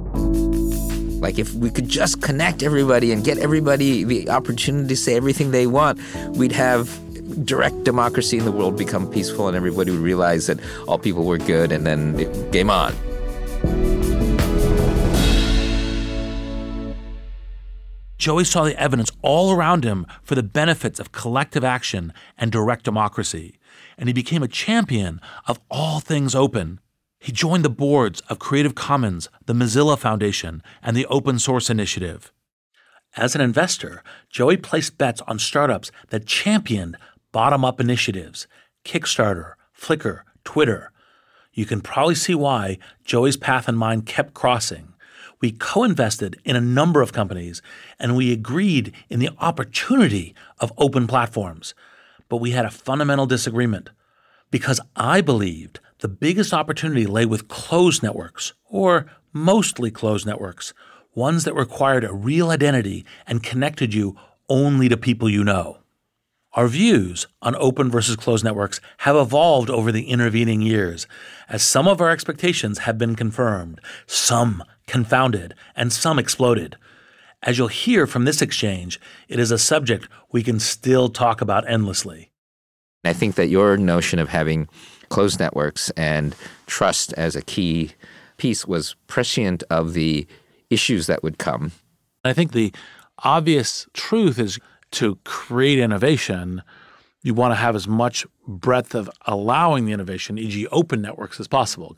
Like 1.20 1.38
if 1.38 1.52
we 1.52 1.70
could 1.70 1.88
just 1.88 2.22
connect 2.22 2.62
everybody 2.62 3.12
and 3.12 3.22
get 3.22 3.37
everybody 3.37 4.04
the 4.04 4.30
opportunity 4.30 4.88
to 4.88 4.96
say 4.96 5.16
everything 5.16 5.50
they 5.50 5.66
want, 5.66 6.00
we'd 6.37 6.52
have 6.52 6.88
direct 7.34 7.84
democracy 7.84 8.38
in 8.38 8.44
the 8.44 8.52
world 8.52 8.78
become 8.78 9.10
peaceful 9.10 9.48
and 9.48 9.56
everybody 9.56 9.90
would 9.90 10.00
realize 10.00 10.46
that 10.46 10.58
all 10.86 10.98
people 10.98 11.24
were 11.24 11.38
good 11.38 11.72
and 11.72 11.86
then 11.86 12.18
it, 12.18 12.52
game 12.52 12.70
on. 12.70 12.94
Joi 18.16 18.42
saw 18.42 18.64
the 18.64 18.80
evidence 18.80 19.10
all 19.20 19.52
around 19.52 19.84
him 19.84 20.06
for 20.22 20.34
the 20.34 20.42
benefits 20.42 20.98
of 20.98 21.12
collective 21.12 21.62
action 21.62 22.12
and 22.38 22.50
direct 22.50 22.84
democracy, 22.84 23.58
and 23.98 24.08
he 24.08 24.14
became 24.14 24.42
a 24.42 24.48
champion 24.48 25.20
of 25.46 25.60
all 25.70 26.00
things 26.00 26.34
open. 26.34 26.80
He 27.18 27.32
joined 27.32 27.64
the 27.64 27.70
boards 27.70 28.20
of 28.30 28.38
Creative 28.38 28.74
Commons, 28.74 29.28
the 29.44 29.52
Mozilla 29.52 29.98
Foundation, 29.98 30.62
and 30.82 30.96
the 30.96 31.06
Open 31.06 31.38
Source 31.38 31.68
Initiative. 31.68 32.32
As 33.16 33.34
an 33.34 33.40
investor, 33.40 34.02
Joey 34.30 34.56
placed 34.56 34.96
bets 34.96 35.20
on 35.26 35.38
startups 35.38 35.92
that 36.08 36.26
championed 36.26 36.96
bottom 37.34 37.66
up 37.66 37.80
initiatives 37.80 38.46
Kickstarter, 38.86 39.54
Flickr, 39.78 40.22
Twitter. 40.44 40.90
You 41.52 41.66
can 41.66 41.82
probably 41.82 42.14
see 42.14 42.34
why 42.34 42.78
Joi's 43.04 43.36
path 43.36 43.68
and 43.68 43.78
mine 43.78 44.02
kept 44.02 44.32
crossing 44.32 44.94
we 45.44 45.52
co 45.52 45.84
invested 45.84 46.40
in 46.46 46.56
a 46.56 46.60
number 46.60 47.02
of 47.02 47.12
companies 47.12 47.60
and 47.98 48.16
we 48.16 48.32
agreed 48.32 48.94
in 49.10 49.20
the 49.20 49.28
opportunity 49.40 50.34
of 50.58 50.72
open 50.78 51.06
platforms. 51.06 51.74
But 52.30 52.38
we 52.38 52.52
had 52.52 52.64
a 52.64 52.70
fundamental 52.70 53.26
disagreement 53.26 53.90
because 54.50 54.80
I 54.96 55.20
believed 55.20 55.80
the 55.98 56.08
biggest 56.08 56.54
opportunity 56.54 57.04
lay 57.04 57.26
with 57.26 57.48
closed 57.48 58.02
networks, 58.02 58.54
or 58.70 59.04
mostly 59.34 59.90
closed 59.90 60.26
networks, 60.26 60.72
ones 61.14 61.44
that 61.44 61.54
required 61.54 62.04
a 62.04 62.14
real 62.14 62.50
identity 62.50 63.04
and 63.26 63.42
connected 63.42 63.92
you 63.92 64.16
only 64.48 64.88
to 64.88 64.96
people 64.96 65.28
you 65.28 65.44
know. 65.44 65.76
Our 66.54 66.68
views 66.68 67.26
on 67.42 67.56
open 67.56 67.90
versus 67.90 68.14
closed 68.14 68.44
networks 68.44 68.80
have 68.98 69.16
evolved 69.16 69.70
over 69.70 69.90
the 69.90 70.08
intervening 70.08 70.62
years, 70.62 71.08
as 71.48 71.64
some 71.64 71.88
of 71.88 72.00
our 72.00 72.10
expectations 72.10 72.78
have 72.78 72.96
been 72.96 73.16
confirmed, 73.16 73.80
some 74.06 74.62
confounded, 74.86 75.54
and 75.74 75.92
some 75.92 76.16
exploded. 76.16 76.76
As 77.42 77.58
you'll 77.58 77.66
hear 77.66 78.06
from 78.06 78.24
this 78.24 78.40
exchange, 78.40 79.00
it 79.28 79.40
is 79.40 79.50
a 79.50 79.58
subject 79.58 80.08
we 80.30 80.44
can 80.44 80.60
still 80.60 81.08
talk 81.08 81.40
about 81.40 81.68
endlessly. 81.68 82.30
I 83.04 83.12
think 83.12 83.34
that 83.34 83.48
your 83.48 83.76
notion 83.76 84.20
of 84.20 84.28
having 84.28 84.68
closed 85.08 85.40
networks 85.40 85.90
and 85.90 86.36
trust 86.66 87.12
as 87.14 87.34
a 87.34 87.42
key 87.42 87.92
piece 88.36 88.64
was 88.64 88.94
prescient 89.08 89.64
of 89.70 89.92
the 89.92 90.26
issues 90.70 91.08
that 91.08 91.24
would 91.24 91.38
come. 91.38 91.72
I 92.24 92.32
think 92.32 92.52
the 92.52 92.72
obvious 93.18 93.86
truth 93.92 94.38
is 94.38 94.58
to 94.94 95.18
create 95.24 95.78
innovation, 95.78 96.62
you 97.22 97.35
want 97.35 97.52
to 97.52 97.57
have 97.57 97.74
as 97.74 97.88
much 97.88 98.26
breadth 98.46 98.94
of 98.94 99.11
allowing 99.26 99.87
the 99.87 99.92
innovation, 99.92 100.38
e.g., 100.38 100.66
open 100.68 101.00
networks, 101.00 101.40
as 101.40 101.48
possible. 101.48 101.96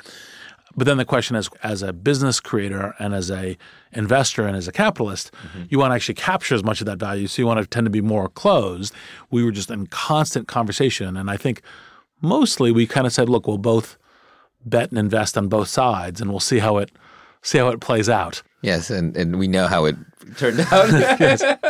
But 0.76 0.86
then 0.86 0.98
the 0.98 1.04
question 1.04 1.36
is, 1.36 1.48
as 1.62 1.82
a 1.82 1.92
business 1.92 2.38
creator 2.38 2.94
and 2.98 3.14
as 3.14 3.30
a 3.30 3.56
investor 3.92 4.46
and 4.46 4.56
as 4.56 4.68
a 4.68 4.72
capitalist, 4.72 5.32
mm-hmm. 5.32 5.64
you 5.70 5.78
want 5.78 5.92
to 5.92 5.94
actually 5.94 6.14
capture 6.14 6.54
as 6.54 6.62
much 6.62 6.80
of 6.80 6.86
that 6.86 6.98
value. 6.98 7.26
So 7.26 7.40
you 7.40 7.46
want 7.46 7.60
to 7.60 7.66
tend 7.66 7.86
to 7.86 7.90
be 7.90 8.02
more 8.02 8.28
closed. 8.28 8.94
We 9.30 9.42
were 9.42 9.52
just 9.52 9.70
in 9.70 9.86
constant 9.86 10.48
conversation, 10.48 11.16
and 11.16 11.30
I 11.30 11.36
think 11.36 11.62
mostly 12.20 12.70
we 12.72 12.86
kind 12.86 13.06
of 13.06 13.12
said, 13.12 13.28
look, 13.28 13.46
we'll 13.46 13.58
both 13.58 13.96
bet 14.64 14.90
and 14.90 14.98
invest 14.98 15.38
on 15.38 15.48
both 15.48 15.68
sides, 15.68 16.20
and 16.20 16.30
we'll 16.30 16.40
see 16.40 16.58
how 16.58 16.76
it 16.76 16.90
see 17.46 17.58
how 17.58 17.68
it 17.68 17.80
plays 17.80 18.08
out. 18.08 18.42
Yes, 18.62 18.90
and, 18.90 19.16
and 19.16 19.38
we 19.38 19.46
know 19.46 19.68
how 19.68 19.84
it 19.84 19.96
turned 20.36 20.60
out. 20.60 20.90
yes. 21.20 21.42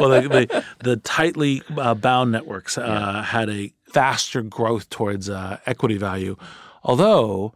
Well, 0.00 0.08
the, 0.08 0.28
the, 0.28 0.64
the 0.82 0.96
tightly 0.96 1.62
uh, 1.76 1.94
bound 1.94 2.32
networks 2.32 2.76
uh, 2.76 2.82
yeah. 2.84 3.22
had 3.22 3.48
a 3.48 3.72
faster 3.92 4.42
growth 4.42 4.90
towards 4.90 5.30
uh, 5.30 5.58
equity 5.66 5.96
value, 5.96 6.36
although 6.82 7.54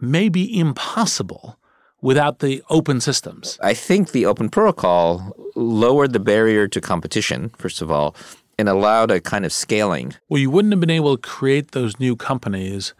may 0.00 0.28
be 0.28 0.56
impossible 0.56 1.58
without 2.00 2.38
the 2.38 2.62
open 2.70 3.00
systems. 3.00 3.58
I 3.60 3.74
think 3.74 4.12
the 4.12 4.24
open 4.24 4.50
protocol 4.50 5.36
lowered 5.56 6.12
the 6.12 6.20
barrier 6.20 6.68
to 6.68 6.80
competition, 6.80 7.50
first 7.58 7.82
of 7.82 7.90
all, 7.90 8.14
and 8.56 8.68
allowed 8.68 9.10
a 9.10 9.20
kind 9.20 9.44
of 9.44 9.52
scaling. 9.52 10.14
Well, 10.28 10.40
you 10.40 10.50
wouldn't 10.50 10.72
have 10.72 10.80
been 10.80 10.90
able 10.90 11.16
to 11.16 11.20
create 11.28 11.72
those 11.72 11.98
new 11.98 12.14
companies 12.14 12.94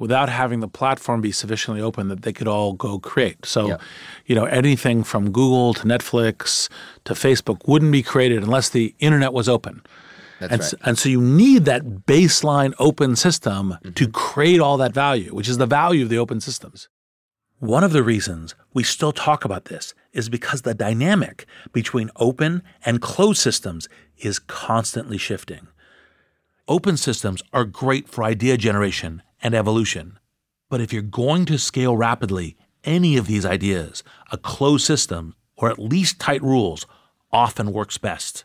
without 0.00 0.30
having 0.30 0.60
the 0.60 0.66
platform 0.66 1.20
be 1.20 1.30
sufficiently 1.30 1.80
open 1.80 2.08
that 2.08 2.22
they 2.22 2.32
could 2.32 2.48
all 2.48 2.72
go 2.72 2.98
create. 2.98 3.44
So, 3.44 3.68
yeah. 3.68 3.76
you 4.24 4.34
know, 4.34 4.46
anything 4.46 5.04
from 5.04 5.30
Google 5.30 5.74
to 5.74 5.84
Netflix 5.84 6.68
to 7.04 7.12
Facebook 7.12 7.68
wouldn't 7.68 7.92
be 7.92 8.02
created 8.02 8.42
unless 8.42 8.70
the 8.70 8.94
internet 8.98 9.32
was 9.32 9.48
open. 9.48 9.82
That's 10.40 10.52
and, 10.52 10.62
right. 10.62 10.88
and 10.88 10.98
so 10.98 11.10
you 11.10 11.20
need 11.20 11.66
that 11.66 12.06
baseline 12.06 12.72
open 12.78 13.14
system 13.14 13.72
mm-hmm. 13.72 13.90
to 13.90 14.08
create 14.08 14.58
all 14.58 14.78
that 14.78 14.94
value, 14.94 15.34
which 15.34 15.48
is 15.48 15.58
the 15.58 15.66
value 15.66 16.02
of 16.02 16.08
the 16.08 16.18
open 16.18 16.40
systems. 16.40 16.88
One 17.58 17.84
of 17.84 17.92
the 17.92 18.02
reasons 18.02 18.54
we 18.72 18.82
still 18.82 19.12
talk 19.12 19.44
about 19.44 19.66
this 19.66 19.92
is 20.14 20.30
because 20.30 20.62
the 20.62 20.72
dynamic 20.72 21.44
between 21.74 22.10
open 22.16 22.62
and 22.86 23.02
closed 23.02 23.42
systems 23.42 23.86
is 24.16 24.38
constantly 24.38 25.18
shifting. 25.18 25.68
Open 26.66 26.96
systems 26.96 27.42
are 27.52 27.64
great 27.66 28.08
for 28.08 28.24
idea 28.24 28.56
generation 28.56 29.22
and 29.42 29.54
evolution. 29.54 30.18
But 30.68 30.80
if 30.80 30.92
you're 30.92 31.02
going 31.02 31.44
to 31.46 31.58
scale 31.58 31.96
rapidly 31.96 32.56
any 32.84 33.16
of 33.16 33.26
these 33.26 33.44
ideas, 33.44 34.02
a 34.30 34.38
closed 34.38 34.86
system, 34.86 35.34
or 35.56 35.70
at 35.70 35.78
least 35.78 36.18
tight 36.18 36.42
rules, 36.42 36.86
often 37.32 37.72
works 37.72 37.98
best. 37.98 38.44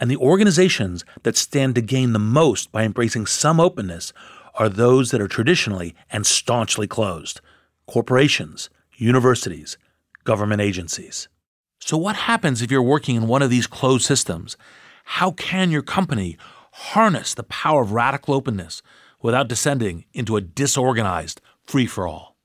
And 0.00 0.10
the 0.10 0.16
organizations 0.16 1.04
that 1.24 1.36
stand 1.36 1.74
to 1.74 1.80
gain 1.80 2.12
the 2.12 2.18
most 2.18 2.70
by 2.70 2.84
embracing 2.84 3.26
some 3.26 3.58
openness 3.60 4.12
are 4.54 4.68
those 4.68 5.10
that 5.10 5.20
are 5.20 5.28
traditionally 5.28 5.94
and 6.10 6.26
staunchly 6.26 6.86
closed 6.86 7.40
corporations, 7.86 8.68
universities, 8.96 9.78
government 10.24 10.60
agencies. 10.60 11.26
So, 11.78 11.96
what 11.96 12.16
happens 12.16 12.60
if 12.60 12.70
you're 12.70 12.82
working 12.82 13.16
in 13.16 13.28
one 13.28 13.40
of 13.40 13.50
these 13.50 13.66
closed 13.66 14.04
systems? 14.04 14.56
How 15.04 15.30
can 15.30 15.70
your 15.70 15.82
company 15.82 16.36
harness 16.72 17.32
the 17.34 17.44
power 17.44 17.82
of 17.82 17.92
radical 17.92 18.34
openness 18.34 18.82
without 19.20 19.48
descending 19.48 20.04
into 20.12 20.36
a 20.36 20.40
disorganized 20.40 21.40
free 21.64 21.86
for 21.86 22.06
all? 22.06 22.36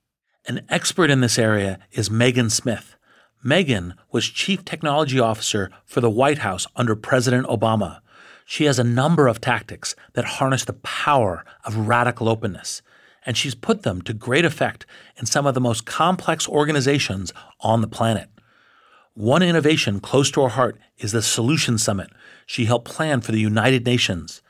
An 0.46 0.66
expert 0.70 1.10
in 1.10 1.22
this 1.22 1.40
area 1.40 1.80
is 1.92 2.12
Megan 2.12 2.50
Smith. 2.50 2.96
Megan 3.44 3.94
was 4.12 4.26
Chief 4.26 4.64
Technology 4.66 5.20
Officer 5.20 5.70
for 5.86 6.02
the 6.02 6.10
White 6.10 6.40
House 6.40 6.68
under 6.76 6.96
President 6.96 7.48
Obama. 7.48 8.02
She 8.46 8.66
has 8.66 8.80
a 8.80 8.84
number 8.84 9.28
of 9.28 9.42
tactics 9.42 9.96
that 10.14 10.26
harness 10.26 10.66
the 10.66 10.74
power 10.74 11.46
of 11.66 11.88
radical 11.88 12.28
openness, 12.28 12.82
and 13.26 13.38
she's 13.38 13.56
put 13.56 13.84
them 13.84 14.02
to 14.02 14.14
great 14.14 14.46
effect 14.46 14.86
in 15.18 15.26
some 15.26 15.46
of 15.46 15.54
the 15.54 15.62
most 15.62 15.86
complex 15.86 16.48
organizations 16.48 17.34
on 17.62 17.82
the 17.82 17.88
planet. 17.88 18.30
One 19.14 19.44
innovation 19.44 20.00
close 20.00 20.32
to 20.32 20.42
her 20.42 20.50
heart 20.50 20.80
is 20.98 21.12
the 21.12 21.22
Solution 21.22 21.78
Summit 21.78 22.10
she 22.46 22.66
helped 22.66 22.92
plan 22.92 23.22
for 23.22 23.32
the 23.32 23.40
United 23.40 23.86
Nations. 23.86 24.42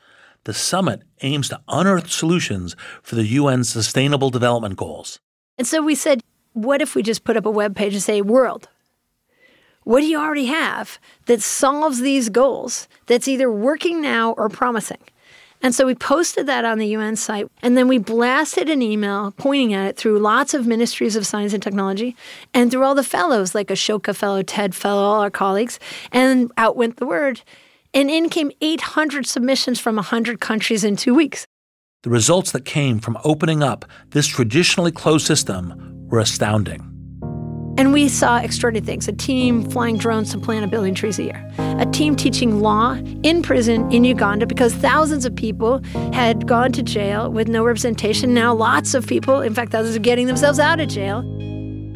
The 0.44 0.54
summit 0.54 1.02
aims 1.22 1.48
to 1.48 1.60
unearth 1.68 2.10
solutions 2.10 2.76
for 3.02 3.14
the 3.14 3.36
UN's 3.36 3.68
Sustainable 3.68 4.30
Development 4.30 4.76
Goals. 4.76 5.18
And 5.56 5.66
so 5.66 5.82
we 5.82 5.94
said, 5.94 6.20
what 6.52 6.80
if 6.80 6.94
we 6.94 7.02
just 7.02 7.24
put 7.24 7.36
up 7.36 7.46
a 7.46 7.50
web 7.50 7.74
page 7.74 7.94
and 7.94 8.02
say, 8.02 8.20
World, 8.22 8.68
what 9.82 10.00
do 10.00 10.06
you 10.06 10.18
already 10.18 10.46
have 10.46 10.98
that 11.26 11.42
solves 11.42 12.00
these 12.00 12.28
goals 12.28 12.88
that's 13.06 13.28
either 13.28 13.50
working 13.50 14.00
now 14.00 14.32
or 14.32 14.48
promising? 14.48 14.98
And 15.62 15.74
so 15.74 15.86
we 15.86 15.94
posted 15.94 16.46
that 16.46 16.66
on 16.66 16.78
the 16.78 16.88
UN 16.88 17.16
site, 17.16 17.50
and 17.62 17.76
then 17.76 17.88
we 17.88 17.96
blasted 17.96 18.68
an 18.68 18.82
email 18.82 19.32
pointing 19.32 19.72
at 19.72 19.86
it 19.86 19.96
through 19.96 20.18
lots 20.18 20.52
of 20.52 20.66
ministries 20.66 21.16
of 21.16 21.26
science 21.26 21.54
and 21.54 21.62
technology 21.62 22.16
and 22.52 22.70
through 22.70 22.84
all 22.84 22.94
the 22.94 23.02
fellows, 23.02 23.54
like 23.54 23.68
Ashoka 23.68 24.14
Fellow, 24.14 24.42
TED 24.42 24.74
Fellow, 24.74 25.02
all 25.02 25.22
our 25.22 25.30
colleagues, 25.30 25.80
and 26.12 26.52
out 26.58 26.76
went 26.76 26.98
the 26.98 27.06
word. 27.06 27.40
And 27.94 28.10
in 28.10 28.28
came 28.28 28.50
800 28.60 29.24
submissions 29.24 29.78
from 29.78 29.94
100 29.96 30.40
countries 30.40 30.82
in 30.82 30.96
two 30.96 31.14
weeks. 31.14 31.46
The 32.02 32.10
results 32.10 32.50
that 32.50 32.64
came 32.64 32.98
from 32.98 33.16
opening 33.24 33.62
up 33.62 33.84
this 34.10 34.26
traditionally 34.26 34.90
closed 34.90 35.26
system 35.26 36.08
were 36.08 36.18
astounding. 36.18 36.90
And 37.78 37.92
we 37.92 38.08
saw 38.08 38.38
extraordinary 38.38 38.84
things 38.84 39.08
a 39.08 39.12
team 39.12 39.68
flying 39.70 39.96
drones 39.96 40.32
to 40.32 40.38
plant 40.38 40.64
a 40.64 40.68
billion 40.68 40.94
trees 40.94 41.18
a 41.18 41.24
year, 41.24 41.50
a 41.58 41.86
team 41.86 42.14
teaching 42.14 42.60
law 42.60 42.94
in 43.22 43.42
prison 43.42 43.90
in 43.92 44.04
Uganda 44.04 44.46
because 44.46 44.74
thousands 44.74 45.24
of 45.24 45.34
people 45.34 45.80
had 46.12 46.46
gone 46.46 46.72
to 46.72 46.82
jail 46.82 47.30
with 47.30 47.48
no 47.48 47.64
representation. 47.64 48.34
Now, 48.34 48.54
lots 48.54 48.94
of 48.94 49.06
people, 49.06 49.40
in 49.40 49.54
fact, 49.54 49.72
thousands 49.72 49.96
are 49.96 50.00
getting 50.00 50.26
themselves 50.26 50.58
out 50.58 50.78
of 50.78 50.88
jail. 50.88 51.22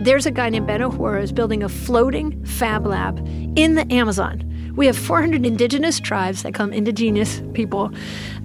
There's 0.00 0.26
a 0.26 0.30
guy 0.30 0.48
named 0.48 0.66
Ben 0.66 0.80
O'Hora 0.80 1.20
who's 1.20 1.32
building 1.32 1.62
a 1.62 1.68
floating 1.68 2.44
fab 2.44 2.86
lab 2.86 3.18
in 3.56 3.74
the 3.74 3.92
Amazon. 3.92 4.44
We 4.78 4.86
have 4.86 4.96
400 4.96 5.44
indigenous 5.44 5.98
tribes, 5.98 6.44
that 6.44 6.54
come 6.54 6.72
indigenous 6.72 7.42
people, 7.52 7.88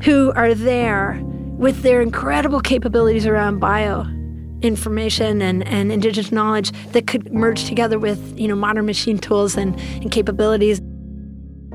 who 0.02 0.32
are 0.32 0.56
there 0.56 1.22
with 1.24 1.84
their 1.84 2.02
incredible 2.02 2.60
capabilities 2.60 3.28
around 3.28 3.60
bio 3.60 4.02
information 4.64 5.44
and, 5.44 5.62
and 5.68 5.92
indigenous 5.92 6.32
knowledge 6.32 6.72
that 6.94 7.06
could 7.06 7.32
merge 7.32 7.66
together 7.66 8.00
with 8.00 8.20
you 8.36 8.48
know 8.48 8.56
modern 8.56 8.88
machine 8.88 9.20
tools 9.20 9.56
and, 9.56 9.80
and 10.02 10.12
capabilities. 10.12 10.80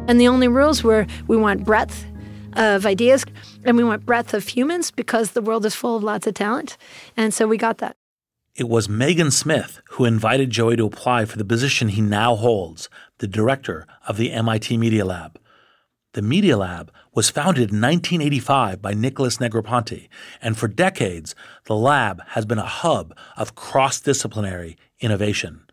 And 0.08 0.20
the 0.20 0.26
only 0.26 0.48
rules 0.48 0.82
were 0.82 1.06
we 1.28 1.36
want 1.36 1.64
breadth 1.64 2.04
of 2.54 2.84
ideas 2.84 3.24
and 3.64 3.76
we 3.76 3.84
want 3.84 4.04
breadth 4.04 4.34
of 4.34 4.48
humans 4.48 4.90
because 4.90 5.30
the 5.30 5.42
world 5.42 5.66
is 5.66 5.76
full 5.76 5.94
of 5.94 6.02
lots 6.02 6.26
of 6.26 6.34
talent. 6.34 6.76
And 7.16 7.32
so 7.32 7.46
we 7.46 7.58
got 7.58 7.78
that. 7.78 7.94
It 8.56 8.68
was 8.68 8.88
Megan 8.88 9.30
Smith 9.30 9.80
who 9.90 10.04
invited 10.04 10.50
Joi 10.50 10.74
to 10.74 10.86
apply 10.86 11.26
for 11.26 11.38
the 11.38 11.44
position 11.44 11.90
he 11.90 12.00
now 12.00 12.34
holds, 12.34 12.88
the 13.18 13.26
director 13.26 13.86
of 14.06 14.16
the 14.16 14.32
MIT 14.32 14.76
Media 14.78 15.04
Lab. 15.04 15.38
The 16.14 16.22
Media 16.22 16.56
Lab 16.56 16.90
was 17.14 17.30
founded 17.30 17.70
in 17.70 17.80
1985 17.80 18.80
by 18.80 18.94
Nicholas 18.94 19.36
Negroponte, 19.38 20.08
and 20.40 20.56
for 20.56 20.66
decades, 20.66 21.34
the 21.66 21.76
lab 21.76 22.22
has 22.28 22.46
been 22.46 22.58
a 22.58 22.64
hub 22.64 23.14
of 23.36 23.54
cross 23.54 24.00
disciplinary 24.00 24.76
innovation. 25.00 25.64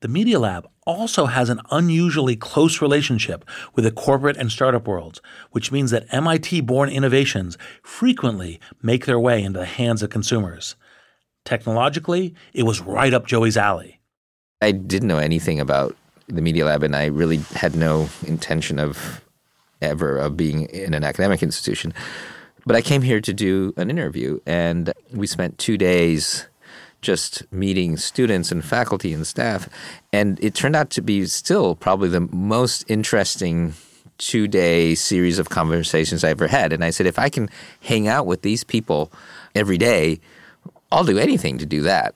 The 0.00 0.08
Media 0.08 0.38
Lab 0.38 0.68
also 0.86 1.26
has 1.26 1.50
an 1.50 1.60
unusually 1.70 2.36
close 2.36 2.80
relationship 2.80 3.44
with 3.74 3.84
the 3.84 3.90
corporate 3.90 4.36
and 4.36 4.50
startup 4.50 4.86
worlds, 4.86 5.20
which 5.50 5.70
means 5.70 5.90
that 5.90 6.06
MIT 6.10 6.62
born 6.62 6.88
innovations 6.88 7.58
frequently 7.82 8.60
make 8.80 9.04
their 9.04 9.18
way 9.18 9.42
into 9.42 9.58
the 9.58 9.66
hands 9.66 10.02
of 10.02 10.10
consumers. 10.10 10.76
Technologically, 11.44 12.34
it 12.54 12.62
was 12.62 12.80
right 12.80 13.12
up 13.12 13.26
Joi's 13.26 13.56
alley. 13.56 14.00
I 14.60 14.72
didn't 14.72 15.08
know 15.08 15.18
anything 15.18 15.60
about 15.60 15.96
the 16.28 16.42
Media 16.42 16.64
Lab, 16.64 16.82
and 16.82 16.94
I 16.94 17.06
really 17.06 17.38
had 17.54 17.74
no 17.74 18.08
intention 18.26 18.78
of 18.78 19.24
ever 19.80 20.18
of 20.18 20.36
being 20.36 20.62
in 20.66 20.94
an 20.94 21.04
academic 21.04 21.42
institution. 21.42 21.94
But 22.66 22.76
I 22.76 22.82
came 22.82 23.02
here 23.02 23.20
to 23.20 23.32
do 23.32 23.72
an 23.76 23.90
interview, 23.90 24.40
and 24.46 24.92
we 25.12 25.26
spent 25.26 25.58
two 25.58 25.78
days 25.78 26.46
just 27.00 27.50
meeting 27.52 27.96
students 27.96 28.50
and 28.50 28.64
faculty 28.64 29.12
and 29.12 29.26
staff. 29.26 29.68
And 30.12 30.42
it 30.42 30.54
turned 30.54 30.76
out 30.76 30.90
to 30.90 31.00
be 31.00 31.26
still 31.26 31.74
probably 31.74 32.08
the 32.08 32.20
most 32.20 32.84
interesting 32.88 33.74
two 34.18 34.48
day 34.48 34.96
series 34.96 35.38
of 35.38 35.48
conversations 35.48 36.24
I 36.24 36.30
ever 36.30 36.48
had. 36.48 36.72
And 36.72 36.84
I 36.84 36.90
said, 36.90 37.06
if 37.06 37.18
I 37.18 37.28
can 37.28 37.48
hang 37.80 38.08
out 38.08 38.26
with 38.26 38.42
these 38.42 38.64
people 38.64 39.12
every 39.54 39.78
day, 39.78 40.20
I'll 40.90 41.04
do 41.04 41.18
anything 41.18 41.58
to 41.58 41.66
do 41.66 41.82
that. 41.82 42.14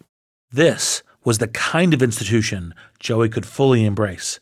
This 0.51 1.03
was 1.25 1.39
the 1.39 1.49
kind 1.49 1.95
of 1.95 2.03
institution 2.03 2.75
Joi 2.99 3.29
could 3.29 3.47
fully 3.47 3.85
embrace 3.85 4.41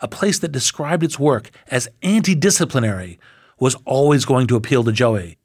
a 0.00 0.08
place 0.08 0.38
that 0.38 0.52
described 0.52 1.02
its 1.02 1.18
work 1.18 1.50
as 1.68 1.88
anti 2.02 2.34
disciplinary, 2.34 3.18
was 3.58 3.74
always 3.86 4.26
going 4.26 4.46
to 4.48 4.56
appeal 4.56 4.84
to 4.84 4.92
Joi. 4.92 5.36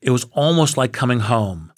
It 0.00 0.10
was 0.10 0.24
almost 0.32 0.76
like 0.76 0.92
coming 0.92 1.20
home. 1.20 1.72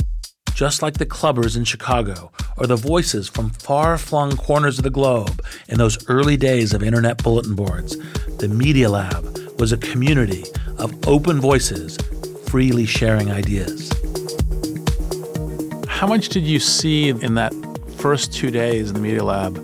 Just 0.54 0.80
like 0.80 0.94
the 0.94 1.06
clubbers 1.06 1.56
in 1.56 1.64
Chicago 1.64 2.32
or 2.56 2.66
the 2.66 2.76
voices 2.76 3.28
from 3.28 3.50
far 3.50 3.98
flung 3.98 4.36
corners 4.36 4.78
of 4.78 4.84
the 4.84 4.90
globe 4.90 5.44
in 5.68 5.78
those 5.78 5.98
early 6.08 6.36
days 6.36 6.74
of 6.74 6.82
internet 6.82 7.22
bulletin 7.22 7.54
boards, 7.54 7.96
the 8.38 8.48
Media 8.48 8.88
Lab 8.88 9.24
was 9.58 9.72
a 9.72 9.76
community 9.76 10.44
of 10.78 10.94
open 11.08 11.40
voices 11.40 11.96
freely 12.48 12.86
sharing 12.86 13.30
ideas. 13.30 13.90
How 15.88 16.06
much 16.06 16.28
did 16.28 16.44
you 16.44 16.60
see 16.60 17.08
in 17.08 17.34
that 17.34 17.52
first 17.98 18.32
two 18.32 18.50
days 18.50 18.88
in 18.88 18.94
the 18.94 19.00
Media 19.00 19.24
Lab 19.24 19.54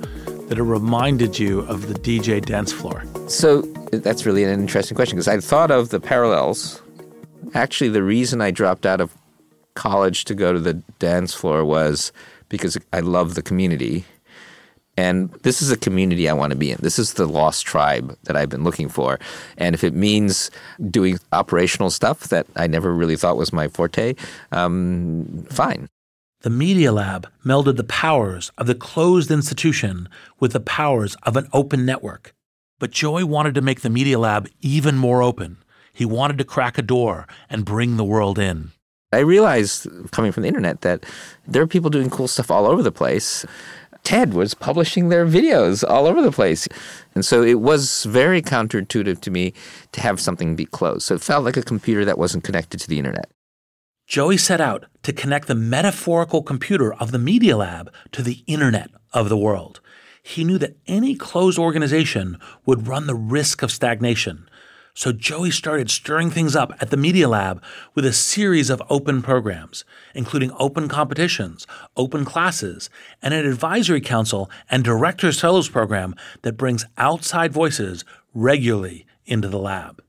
that 0.48 0.58
it 0.58 0.62
reminded 0.62 1.38
you 1.38 1.60
of 1.60 1.88
the 1.88 1.94
DJ 1.94 2.44
dance 2.44 2.72
floor? 2.72 3.04
So 3.28 3.62
that's 3.92 4.26
really 4.26 4.44
an 4.44 4.50
interesting 4.50 4.96
question 4.96 5.16
because 5.16 5.28
I 5.28 5.38
thought 5.38 5.70
of 5.70 5.90
the 5.90 6.00
parallels. 6.00 6.82
Actually, 7.54 7.90
the 7.90 8.02
reason 8.02 8.40
I 8.40 8.50
dropped 8.50 8.86
out 8.86 9.00
of 9.00 9.14
college 9.74 10.24
to 10.24 10.34
go 10.34 10.52
to 10.52 10.58
the 10.58 10.74
dance 10.98 11.32
floor 11.32 11.64
was 11.64 12.12
because 12.48 12.76
I 12.92 13.00
love 13.00 13.34
the 13.34 13.42
community. 13.42 14.04
And 14.96 15.30
this 15.42 15.60
is 15.60 15.70
a 15.72 15.76
community 15.76 16.28
I 16.28 16.32
want 16.32 16.50
to 16.50 16.56
be 16.56 16.70
in. 16.70 16.78
This 16.80 16.98
is 16.98 17.14
the 17.14 17.26
lost 17.26 17.66
tribe 17.66 18.16
that 18.24 18.36
I've 18.36 18.48
been 18.48 18.62
looking 18.62 18.88
for. 18.88 19.18
And 19.58 19.74
if 19.74 19.82
it 19.82 19.94
means 19.94 20.50
doing 20.90 21.18
operational 21.32 21.90
stuff 21.90 22.28
that 22.28 22.46
I 22.54 22.66
never 22.68 22.92
really 22.92 23.16
thought 23.16 23.36
was 23.36 23.52
my 23.52 23.68
forte, 23.68 24.14
um, 24.52 25.46
fine. 25.50 25.88
The 26.44 26.50
Media 26.50 26.92
Lab 26.92 27.26
melded 27.42 27.76
the 27.76 27.84
powers 27.84 28.52
of 28.58 28.66
the 28.66 28.74
closed 28.74 29.30
institution 29.30 30.10
with 30.38 30.52
the 30.52 30.60
powers 30.60 31.16
of 31.22 31.38
an 31.38 31.48
open 31.54 31.86
network. 31.86 32.34
But 32.78 32.90
Joi 32.90 33.24
wanted 33.24 33.54
to 33.54 33.62
make 33.62 33.80
the 33.80 33.88
Media 33.88 34.18
Lab 34.18 34.50
even 34.60 34.98
more 34.98 35.22
open. 35.22 35.56
He 35.94 36.04
wanted 36.04 36.36
to 36.36 36.44
crack 36.44 36.76
a 36.76 36.82
door 36.82 37.26
and 37.48 37.64
bring 37.64 37.96
the 37.96 38.04
world 38.04 38.38
in. 38.38 38.72
I 39.10 39.20
realized 39.20 39.86
coming 40.10 40.32
from 40.32 40.42
the 40.42 40.50
internet 40.50 40.82
that 40.82 41.06
there 41.48 41.62
are 41.62 41.66
people 41.66 41.88
doing 41.88 42.10
cool 42.10 42.28
stuff 42.28 42.50
all 42.50 42.66
over 42.66 42.82
the 42.82 42.92
place. 42.92 43.46
TED 44.02 44.34
was 44.34 44.52
publishing 44.52 45.08
their 45.08 45.24
videos 45.24 45.82
all 45.88 46.06
over 46.06 46.20
the 46.20 46.30
place. 46.30 46.68
And 47.14 47.24
so 47.24 47.42
it 47.42 47.60
was 47.60 48.04
very 48.04 48.42
counterintuitive 48.42 49.18
to 49.22 49.30
me 49.30 49.54
to 49.92 50.02
have 50.02 50.20
something 50.20 50.56
be 50.56 50.66
closed. 50.66 51.04
So 51.04 51.14
it 51.14 51.22
felt 51.22 51.46
like 51.46 51.56
a 51.56 51.62
computer 51.62 52.04
that 52.04 52.18
wasn't 52.18 52.44
connected 52.44 52.80
to 52.80 52.88
the 52.88 52.98
internet. 52.98 53.30
Joi 54.06 54.36
set 54.36 54.60
out 54.60 54.84
to 55.02 55.14
connect 55.14 55.48
the 55.48 55.54
metaphorical 55.54 56.42
computer 56.42 56.92
of 56.94 57.10
the 57.10 57.18
Media 57.18 57.56
Lab 57.56 57.90
to 58.12 58.22
the 58.22 58.44
internet 58.46 58.90
of 59.14 59.30
the 59.30 59.36
world. 59.36 59.80
He 60.22 60.44
knew 60.44 60.58
that 60.58 60.76
any 60.86 61.14
closed 61.14 61.58
organization 61.58 62.38
would 62.66 62.86
run 62.86 63.06
the 63.06 63.14
risk 63.14 63.62
of 63.62 63.70
stagnation. 63.70 64.48
So 64.92 65.10
Joi 65.10 65.48
started 65.48 65.90
stirring 65.90 66.30
things 66.30 66.54
up 66.54 66.72
at 66.80 66.90
the 66.90 66.98
Media 66.98 67.28
Lab 67.28 67.62
with 67.94 68.04
a 68.04 68.12
series 68.12 68.68
of 68.68 68.82
open 68.90 69.22
programs, 69.22 69.86
including 70.14 70.52
open 70.58 70.86
competitions, 70.86 71.66
open 71.96 72.26
classes, 72.26 72.90
and 73.22 73.32
an 73.32 73.46
advisory 73.46 74.02
council 74.02 74.50
and 74.70 74.84
director's 74.84 75.40
fellows 75.40 75.70
program 75.70 76.14
that 76.42 76.58
brings 76.58 76.84
outside 76.98 77.54
voices 77.54 78.04
regularly 78.34 79.06
into 79.24 79.48
the 79.48 79.58
lab 79.58 80.03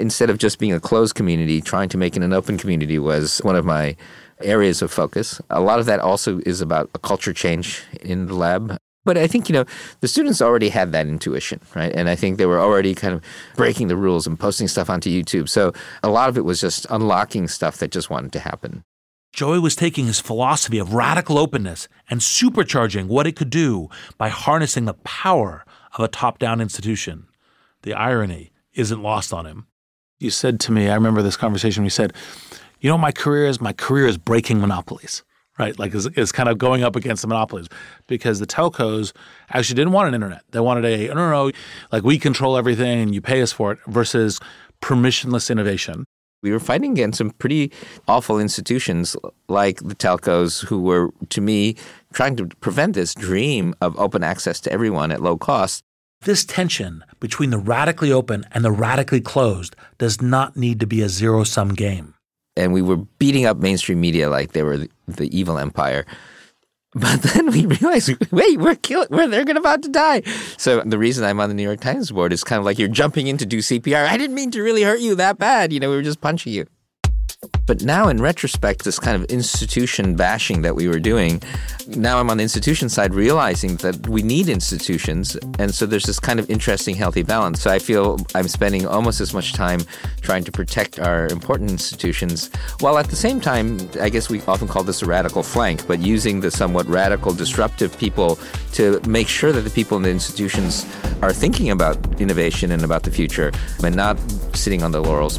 instead 0.00 0.30
of 0.30 0.38
just 0.38 0.58
being 0.58 0.72
a 0.72 0.80
closed 0.80 1.14
community, 1.14 1.60
trying 1.60 1.88
to 1.90 1.98
make 1.98 2.16
it 2.16 2.22
an 2.22 2.32
open 2.32 2.58
community 2.58 2.98
was 2.98 3.38
one 3.38 3.56
of 3.56 3.64
my 3.64 3.96
areas 4.40 4.82
of 4.82 4.90
focus. 4.90 5.40
A 5.50 5.60
lot 5.60 5.78
of 5.78 5.86
that 5.86 6.00
also 6.00 6.40
is 6.46 6.60
about 6.60 6.90
a 6.94 6.98
culture 6.98 7.32
change 7.32 7.82
in 8.00 8.26
the 8.26 8.34
lab. 8.34 8.76
But 9.04 9.16
I 9.16 9.26
think, 9.26 9.48
you 9.48 9.54
know, 9.54 9.64
the 10.00 10.08
students 10.08 10.42
already 10.42 10.68
had 10.68 10.92
that 10.92 11.06
intuition, 11.06 11.60
right? 11.74 11.92
And 11.94 12.08
I 12.08 12.16
think 12.16 12.36
they 12.36 12.46
were 12.46 12.60
already 12.60 12.94
kind 12.94 13.14
of 13.14 13.22
breaking 13.56 13.88
the 13.88 13.96
rules 13.96 14.26
and 14.26 14.38
posting 14.38 14.68
stuff 14.68 14.90
onto 14.90 15.10
YouTube. 15.10 15.48
So 15.48 15.72
a 16.02 16.10
lot 16.10 16.28
of 16.28 16.36
it 16.36 16.44
was 16.44 16.60
just 16.60 16.86
unlocking 16.90 17.48
stuff 17.48 17.78
that 17.78 17.92
just 17.92 18.10
wanted 18.10 18.32
to 18.32 18.40
happen. 18.40 18.84
Joi 19.32 19.60
was 19.60 19.76
taking 19.76 20.06
his 20.06 20.20
philosophy 20.20 20.78
of 20.78 20.92
radical 20.92 21.38
openness 21.38 21.88
and 22.10 22.20
supercharging 22.20 23.06
what 23.06 23.26
it 23.26 23.36
could 23.36 23.50
do 23.50 23.88
by 24.18 24.28
harnessing 24.28 24.84
the 24.84 24.94
power 24.94 25.64
of 25.94 26.04
a 26.04 26.08
top 26.08 26.38
down 26.38 26.60
institution. 26.60 27.26
The 27.82 27.94
irony 27.94 28.50
isn't 28.74 29.02
lost 29.02 29.32
on 29.32 29.46
him. 29.46 29.66
You 30.20 30.30
said 30.30 30.60
to 30.60 30.72
me, 30.72 30.88
I 30.88 30.94
remember 30.94 31.22
this 31.22 31.36
conversation. 31.36 31.82
We 31.82 31.90
said, 31.90 32.12
"You 32.80 32.90
know, 32.90 32.98
my 32.98 33.10
career 33.10 33.46
is 33.46 33.60
my 33.60 33.72
career 33.72 34.06
is 34.06 34.18
breaking 34.18 34.60
monopolies." 34.60 35.24
Right, 35.58 35.78
like 35.78 35.94
is, 35.94 36.06
is 36.16 36.32
kind 36.32 36.48
of 36.48 36.56
going 36.56 36.82
up 36.84 36.96
against 36.96 37.20
the 37.20 37.28
monopolies 37.28 37.68
because 38.06 38.38
the 38.38 38.46
telcos 38.46 39.12
actually 39.50 39.74
didn't 39.74 39.92
want 39.92 40.08
an 40.08 40.14
internet. 40.14 40.42
They 40.52 40.60
wanted 40.60 40.86
a 40.86 41.08
no, 41.08 41.14
no, 41.14 41.30
no, 41.30 41.52
like 41.92 42.02
we 42.02 42.18
control 42.18 42.56
everything 42.56 43.00
and 43.00 43.14
you 43.14 43.20
pay 43.20 43.42
us 43.42 43.52
for 43.52 43.72
it 43.72 43.78
versus 43.86 44.40
permissionless 44.80 45.50
innovation. 45.50 46.06
We 46.42 46.52
were 46.52 46.60
fighting 46.60 46.92
against 46.92 47.18
some 47.18 47.30
pretty 47.32 47.70
awful 48.08 48.38
institutions 48.40 49.16
like 49.48 49.80
the 49.86 49.94
telcos, 49.94 50.64
who 50.64 50.80
were, 50.80 51.10
to 51.28 51.40
me, 51.42 51.76
trying 52.14 52.36
to 52.36 52.46
prevent 52.46 52.94
this 52.94 53.14
dream 53.14 53.74
of 53.82 53.98
open 53.98 54.22
access 54.22 54.60
to 54.60 54.72
everyone 54.72 55.12
at 55.12 55.20
low 55.20 55.36
cost. 55.36 55.84
This 56.22 56.44
tension 56.44 57.02
between 57.18 57.48
the 57.48 57.56
radically 57.56 58.12
open 58.12 58.44
and 58.52 58.62
the 58.62 58.70
radically 58.70 59.22
closed 59.22 59.74
does 59.96 60.20
not 60.20 60.54
need 60.54 60.78
to 60.80 60.86
be 60.86 61.00
a 61.00 61.08
zero 61.08 61.44
sum 61.44 61.70
game. 61.70 62.12
And 62.58 62.74
we 62.74 62.82
were 62.82 62.98
beating 63.18 63.46
up 63.46 63.56
mainstream 63.56 64.02
media 64.02 64.28
like 64.28 64.52
they 64.52 64.62
were 64.62 64.86
the, 65.08 65.38
evil 65.38 65.56
empire. 65.56 66.04
But 66.92 67.22
then 67.34 67.50
we 67.50 67.64
realized, 67.64 68.12
wait, 68.30 68.58
we're 68.58 68.74
killing, 68.74 69.08
we're 69.10 69.28
they're 69.28 69.56
about 69.56 69.82
to 69.84 69.88
die. 69.88 70.20
So 70.58 70.82
the 70.82 70.98
reason 70.98 71.24
I'm 71.24 71.40
on 71.40 71.48
the 71.48 71.54
New 71.54 71.62
York 71.62 71.80
Times 71.80 72.10
board 72.10 72.34
is 72.34 72.44
kind 72.44 72.58
of 72.58 72.66
like 72.66 72.78
you're 72.78 72.88
jumping 72.88 73.26
in 73.26 73.38
to 73.38 73.46
do 73.46 73.60
CPR. 73.60 74.06
I 74.06 74.18
didn't 74.18 74.34
mean 74.34 74.50
to 74.50 74.62
really 74.62 74.82
hurt 74.82 75.00
you 75.00 75.14
that 75.14 75.38
bad. 75.38 75.72
You 75.72 75.80
know, 75.80 75.88
we 75.88 75.96
were 75.96 76.02
just 76.02 76.20
punching 76.20 76.52
you. 76.52 76.66
But 77.64 77.82
now, 77.82 78.08
in 78.08 78.20
retrospect, 78.20 78.84
this 78.84 78.98
kind 78.98 79.16
of 79.16 79.30
institution 79.30 80.14
bashing 80.14 80.60
that 80.60 80.74
we 80.74 80.88
were 80.88 80.98
doing, 80.98 81.40
now 81.86 82.18
I'm 82.18 82.28
on 82.28 82.36
the 82.36 82.42
institution 82.42 82.90
side 82.90 83.14
realizing 83.14 83.76
that 83.76 84.08
we 84.08 84.22
need 84.22 84.50
institutions. 84.50 85.36
And 85.58 85.74
so 85.74 85.86
there's 85.86 86.04
this 86.04 86.20
kind 86.20 86.38
of 86.38 86.50
interesting, 86.50 86.96
healthy 86.96 87.22
balance. 87.22 87.62
So 87.62 87.70
I 87.70 87.78
feel 87.78 88.18
I'm 88.34 88.48
spending 88.48 88.86
almost 88.86 89.22
as 89.22 89.32
much 89.32 89.54
time 89.54 89.80
trying 90.20 90.44
to 90.44 90.52
protect 90.52 90.98
our 90.98 91.28
important 91.28 91.70
institutions, 91.70 92.50
while 92.80 92.98
at 92.98 93.08
the 93.08 93.16
same 93.16 93.40
time, 93.40 93.78
I 94.00 94.10
guess 94.10 94.28
we 94.28 94.42
often 94.42 94.68
call 94.68 94.82
this 94.82 95.00
a 95.00 95.06
radical 95.06 95.42
flank, 95.42 95.86
but 95.86 95.98
using 96.00 96.40
the 96.40 96.50
somewhat 96.50 96.86
radical, 96.88 97.32
disruptive 97.32 97.96
people 97.96 98.38
to 98.72 99.00
make 99.08 99.28
sure 99.28 99.50
that 99.52 99.62
the 99.62 99.70
people 99.70 99.96
in 99.96 100.02
the 100.02 100.10
institutions 100.10 100.84
are 101.22 101.32
thinking 101.32 101.70
about 101.70 102.20
innovation 102.20 102.70
and 102.72 102.84
about 102.84 103.04
the 103.04 103.10
future 103.10 103.50
and 103.82 103.96
not 103.96 104.18
sitting 104.54 104.82
on 104.82 104.92
the 104.92 105.00
laurels. 105.00 105.38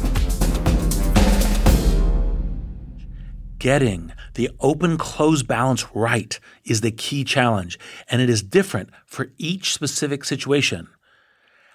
Getting 3.62 4.10
the 4.34 4.50
open 4.58 4.98
close 4.98 5.44
balance 5.44 5.86
right 5.94 6.36
is 6.64 6.80
the 6.80 6.90
key 6.90 7.22
challenge, 7.22 7.78
and 8.10 8.20
it 8.20 8.28
is 8.28 8.42
different 8.42 8.90
for 9.06 9.30
each 9.38 9.72
specific 9.72 10.24
situation. 10.24 10.88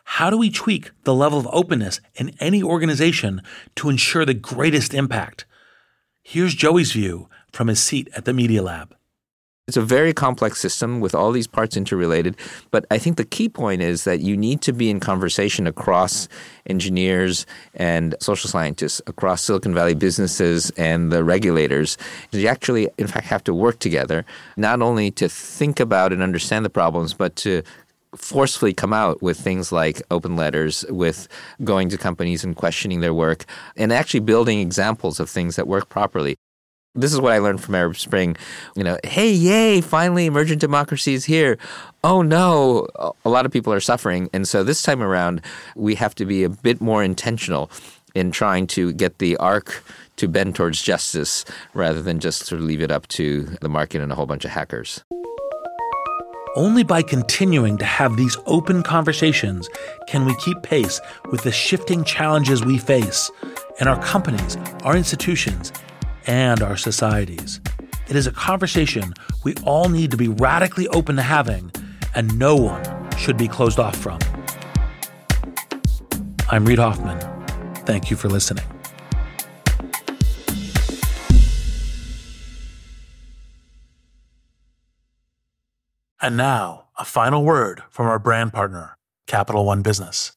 How 0.03 0.29
do 0.29 0.37
we 0.37 0.49
tweak 0.49 0.91
the 1.05 1.15
level 1.15 1.39
of 1.39 1.47
openness 1.53 2.01
in 2.15 2.35
any 2.41 2.61
organization 2.61 3.41
to 3.77 3.89
ensure 3.89 4.25
the 4.25 4.33
greatest 4.33 4.93
impact? 4.93 5.45
Here's 6.21 6.55
Joi's 6.55 6.91
view 6.91 7.29
from 7.53 7.69
his 7.69 7.81
seat 7.81 8.09
at 8.13 8.25
the 8.25 8.33
Media 8.33 8.61
Lab. 8.61 8.93
It's 9.67 9.75
a 9.75 9.81
very 9.81 10.13
complex 10.13 10.61
system 10.61 11.01
with 11.01 11.13
all 11.13 11.33
these 11.33 11.45
parts 11.45 11.75
interrelated. 11.75 12.37
But 12.71 12.85
I 12.89 12.97
think 12.97 13.17
the 13.17 13.25
key 13.25 13.49
point 13.49 13.81
is 13.81 14.05
that 14.05 14.21
you 14.21 14.37
need 14.37 14.61
to 14.61 14.71
be 14.71 14.89
in 14.89 15.01
conversation 15.01 15.67
across 15.67 16.29
engineers 16.67 17.45
and 17.73 18.15
social 18.21 18.49
scientists, 18.49 19.01
across 19.07 19.43
Silicon 19.43 19.73
Valley 19.73 19.93
businesses 19.93 20.69
and 20.77 21.11
the 21.11 21.21
regulators. 21.21 21.97
You 22.31 22.47
actually, 22.47 22.87
in 22.97 23.07
fact, 23.07 23.27
have 23.27 23.43
to 23.43 23.53
work 23.53 23.79
together, 23.79 24.23
not 24.55 24.81
only 24.81 25.11
to 25.11 25.27
think 25.27 25.81
about 25.81 26.13
and 26.13 26.23
understand 26.23 26.63
the 26.63 26.69
problems, 26.69 27.13
but 27.13 27.35
to 27.37 27.61
forcefully 28.15 28.73
come 28.73 28.93
out 28.93 29.21
with 29.21 29.37
things 29.37 29.73
like 29.73 30.01
open 30.11 30.37
letters, 30.37 30.85
with 30.87 31.27
going 31.65 31.89
to 31.89 31.97
companies 31.97 32.41
and 32.41 32.55
questioning 32.55 33.01
their 33.01 33.13
work, 33.13 33.43
and 33.75 33.91
actually 33.91 34.21
building 34.21 34.61
examples 34.61 35.19
of 35.19 35.29
things 35.29 35.57
that 35.57 35.67
work 35.67 35.89
properly 35.89 36.37
this 36.97 37.13
is 37.13 37.21
what 37.21 37.31
I 37.31 37.37
learned 37.37 37.61
from 37.61 37.75
Arab 37.75 37.95
Spring. 37.95 38.35
You 38.75 38.83
know, 38.83 38.97
hey, 39.03 39.31
yay, 39.31 39.81
finally 39.81 40.25
emergent 40.25 40.59
democracy 40.59 41.13
is 41.13 41.25
here. 41.25 41.57
Oh 42.03 42.21
no, 42.21 42.87
a 43.23 43.29
lot 43.29 43.45
of 43.45 43.51
people 43.51 43.71
are 43.71 43.79
suffering. 43.79 44.29
And 44.33 44.47
so 44.47 44.63
this 44.63 44.81
time 44.81 45.01
around, 45.01 45.41
we 45.75 45.95
have 45.95 46.15
to 46.15 46.25
be 46.25 46.43
a 46.43 46.49
bit 46.49 46.81
more 46.81 47.03
intentional 47.03 47.69
in 48.15 48.31
trying 48.31 48.67
to 48.67 48.91
get 48.93 49.19
the 49.19 49.37
arc 49.37 49.83
to 50.17 50.27
bend 50.27 50.55
towards 50.55 50.81
justice 50.81 51.45
rather 51.73 52.01
than 52.01 52.19
just 52.19 52.45
sort 52.45 52.59
of 52.59 52.67
leave 52.67 52.81
it 52.81 52.91
up 52.91 53.07
to 53.09 53.43
the 53.61 53.69
market 53.69 54.01
and 54.01 54.11
a 54.11 54.15
whole 54.15 54.25
bunch 54.25 54.43
of 54.43 54.51
hackers. 54.51 55.03
Only 56.55 56.83
by 56.83 57.03
continuing 57.03 57.77
to 57.77 57.85
have 57.85 58.17
these 58.17 58.35
open 58.47 58.81
conversations 58.81 59.69
can 60.07 60.25
we 60.25 60.33
keep 60.37 60.63
pace 60.63 60.99
with 61.29 61.43
the 61.43 61.51
shifting 61.51 62.03
challenges 62.03 62.65
we 62.65 62.79
face 62.79 63.29
in 63.79 63.87
our 63.87 64.01
companies, 64.01 64.57
our 64.83 64.97
institutions, 64.97 65.71
and 66.27 66.61
our 66.61 66.77
societies. 66.77 67.59
It 68.07 68.15
is 68.15 68.27
a 68.27 68.31
conversation 68.31 69.13
we 69.43 69.55
all 69.65 69.89
need 69.89 70.11
to 70.11 70.17
be 70.17 70.27
radically 70.27 70.87
open 70.89 71.15
to 71.15 71.21
having, 71.21 71.71
and 72.15 72.37
no 72.37 72.55
one 72.55 72.83
should 73.17 73.37
be 73.37 73.47
closed 73.47 73.79
off 73.79 73.95
from. 73.97 74.19
I'm 76.49 76.65
Reid 76.65 76.79
Hoffman. 76.79 77.19
Thank 77.85 78.09
you 78.09 78.17
for 78.17 78.29
listening. 78.29 78.65
And 86.21 86.35
now, 86.35 86.85
a 86.97 87.05
final 87.05 87.43
word 87.43 87.83
from 87.89 88.07
our 88.07 88.19
brand 88.19 88.51
partner, 88.51 88.97
Capital 89.27 89.65
One 89.65 89.81
Business. 89.81 90.36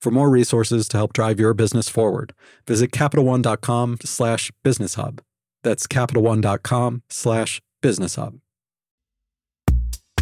For 0.00 0.10
more 0.10 0.30
resources 0.30 0.88
to 0.88 0.96
help 0.96 1.12
drive 1.12 1.40
your 1.40 1.54
business 1.54 1.88
forward, 1.88 2.34
visit 2.66 2.90
CapitalOne.com 2.92 3.98
slash 4.04 4.52
Business 4.62 4.94
Hub. 4.94 5.20
That's 5.62 5.86
CapitalOne.com 5.86 7.02
slash 7.08 7.60
Business 7.82 8.14
Hub. 8.16 8.38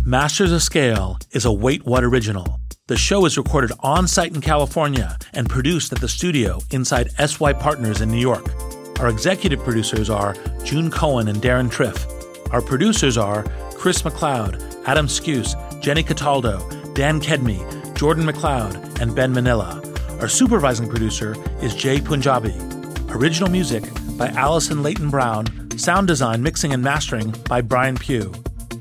Masters 0.05 0.53
of 0.53 0.63
Scale 0.63 1.19
is 1.33 1.45
a 1.45 1.53
Wait 1.53 1.85
What 1.87 2.05
original. 2.05 2.61
The 2.89 2.97
show 2.97 3.25
is 3.25 3.39
recorded 3.39 3.73
on 3.81 4.07
site 4.07 4.35
in 4.35 4.43
California 4.43 5.17
and 5.33 5.49
produced 5.49 5.93
at 5.93 6.01
the 6.01 6.09
studio 6.09 6.61
inside 6.71 7.11
SY 7.13 7.55
Partners 7.55 8.03
in 8.03 8.11
New 8.11 8.19
York. 8.19 8.47
Our 9.01 9.09
executive 9.09 9.61
producers 9.61 10.11
are 10.11 10.35
June 10.63 10.91
Cohen 10.91 11.29
and 11.29 11.43
Deron 11.43 11.71
Triff. 11.71 12.07
Our 12.53 12.61
producers 12.61 13.17
are 13.17 13.45
Chris 13.75 14.03
McLeod, 14.03 14.83
Adam 14.87 15.07
Skuse, 15.07 15.57
Jenny 15.81 16.03
Cataldo, 16.03 16.59
Dan 16.93 17.21
Kedmi, 17.21 17.84
Jordan 18.05 18.27
McLeod, 18.27 19.01
and 19.01 19.17
Ben 19.17 19.33
Manila. 19.33 19.83
Our 20.21 20.29
supervising 20.29 20.91
producer 20.91 21.35
is 21.63 21.75
Jay 21.75 22.03
Punjabi. 22.03 22.55
Original 23.09 23.49
music 23.49 23.83
by 24.19 24.27
Allison 24.29 24.83
Leighton 24.83 25.09
Brown. 25.09 25.47
Sound 25.79 26.07
design, 26.07 26.43
mixing, 26.43 26.75
and 26.75 26.83
mastering 26.83 27.31
by 27.49 27.63
Brian 27.63 27.97
Pugh. 27.97 28.31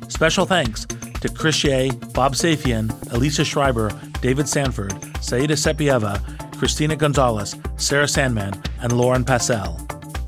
Special 0.10 0.46
thanks 0.46 0.86
to 1.22 1.30
Chris 1.30 1.56
Shea, 1.56 1.90
Bob 2.14 2.34
Safian, 2.34 2.92
Elisa 3.14 3.46
Schreiber, 3.46 3.98
David 4.20 4.50
Sanford, 4.50 4.92
Saida 5.24 5.54
Sepieva, 5.54 6.20
Christina 6.58 6.98
Gonzalez, 6.98 7.56
Sarah 7.78 8.10
Sandman, 8.10 8.62
and 8.82 8.92
Lauren 8.92 9.24
Passell. 9.24 9.80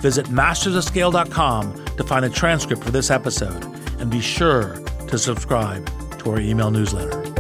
Visit 0.02 0.28
mastersofscale.com 0.28 1.86
to 1.98 2.04
find 2.06 2.24
a 2.24 2.30
transcript 2.30 2.82
for 2.82 2.92
this 2.92 3.12
episode 3.12 3.62
and 4.00 4.10
be 4.10 4.22
sure 4.22 4.76
to 5.10 5.18
subscribe 5.18 5.86
to 6.20 6.32
our 6.32 6.40
email 6.40 6.72
newsletter. 6.72 7.35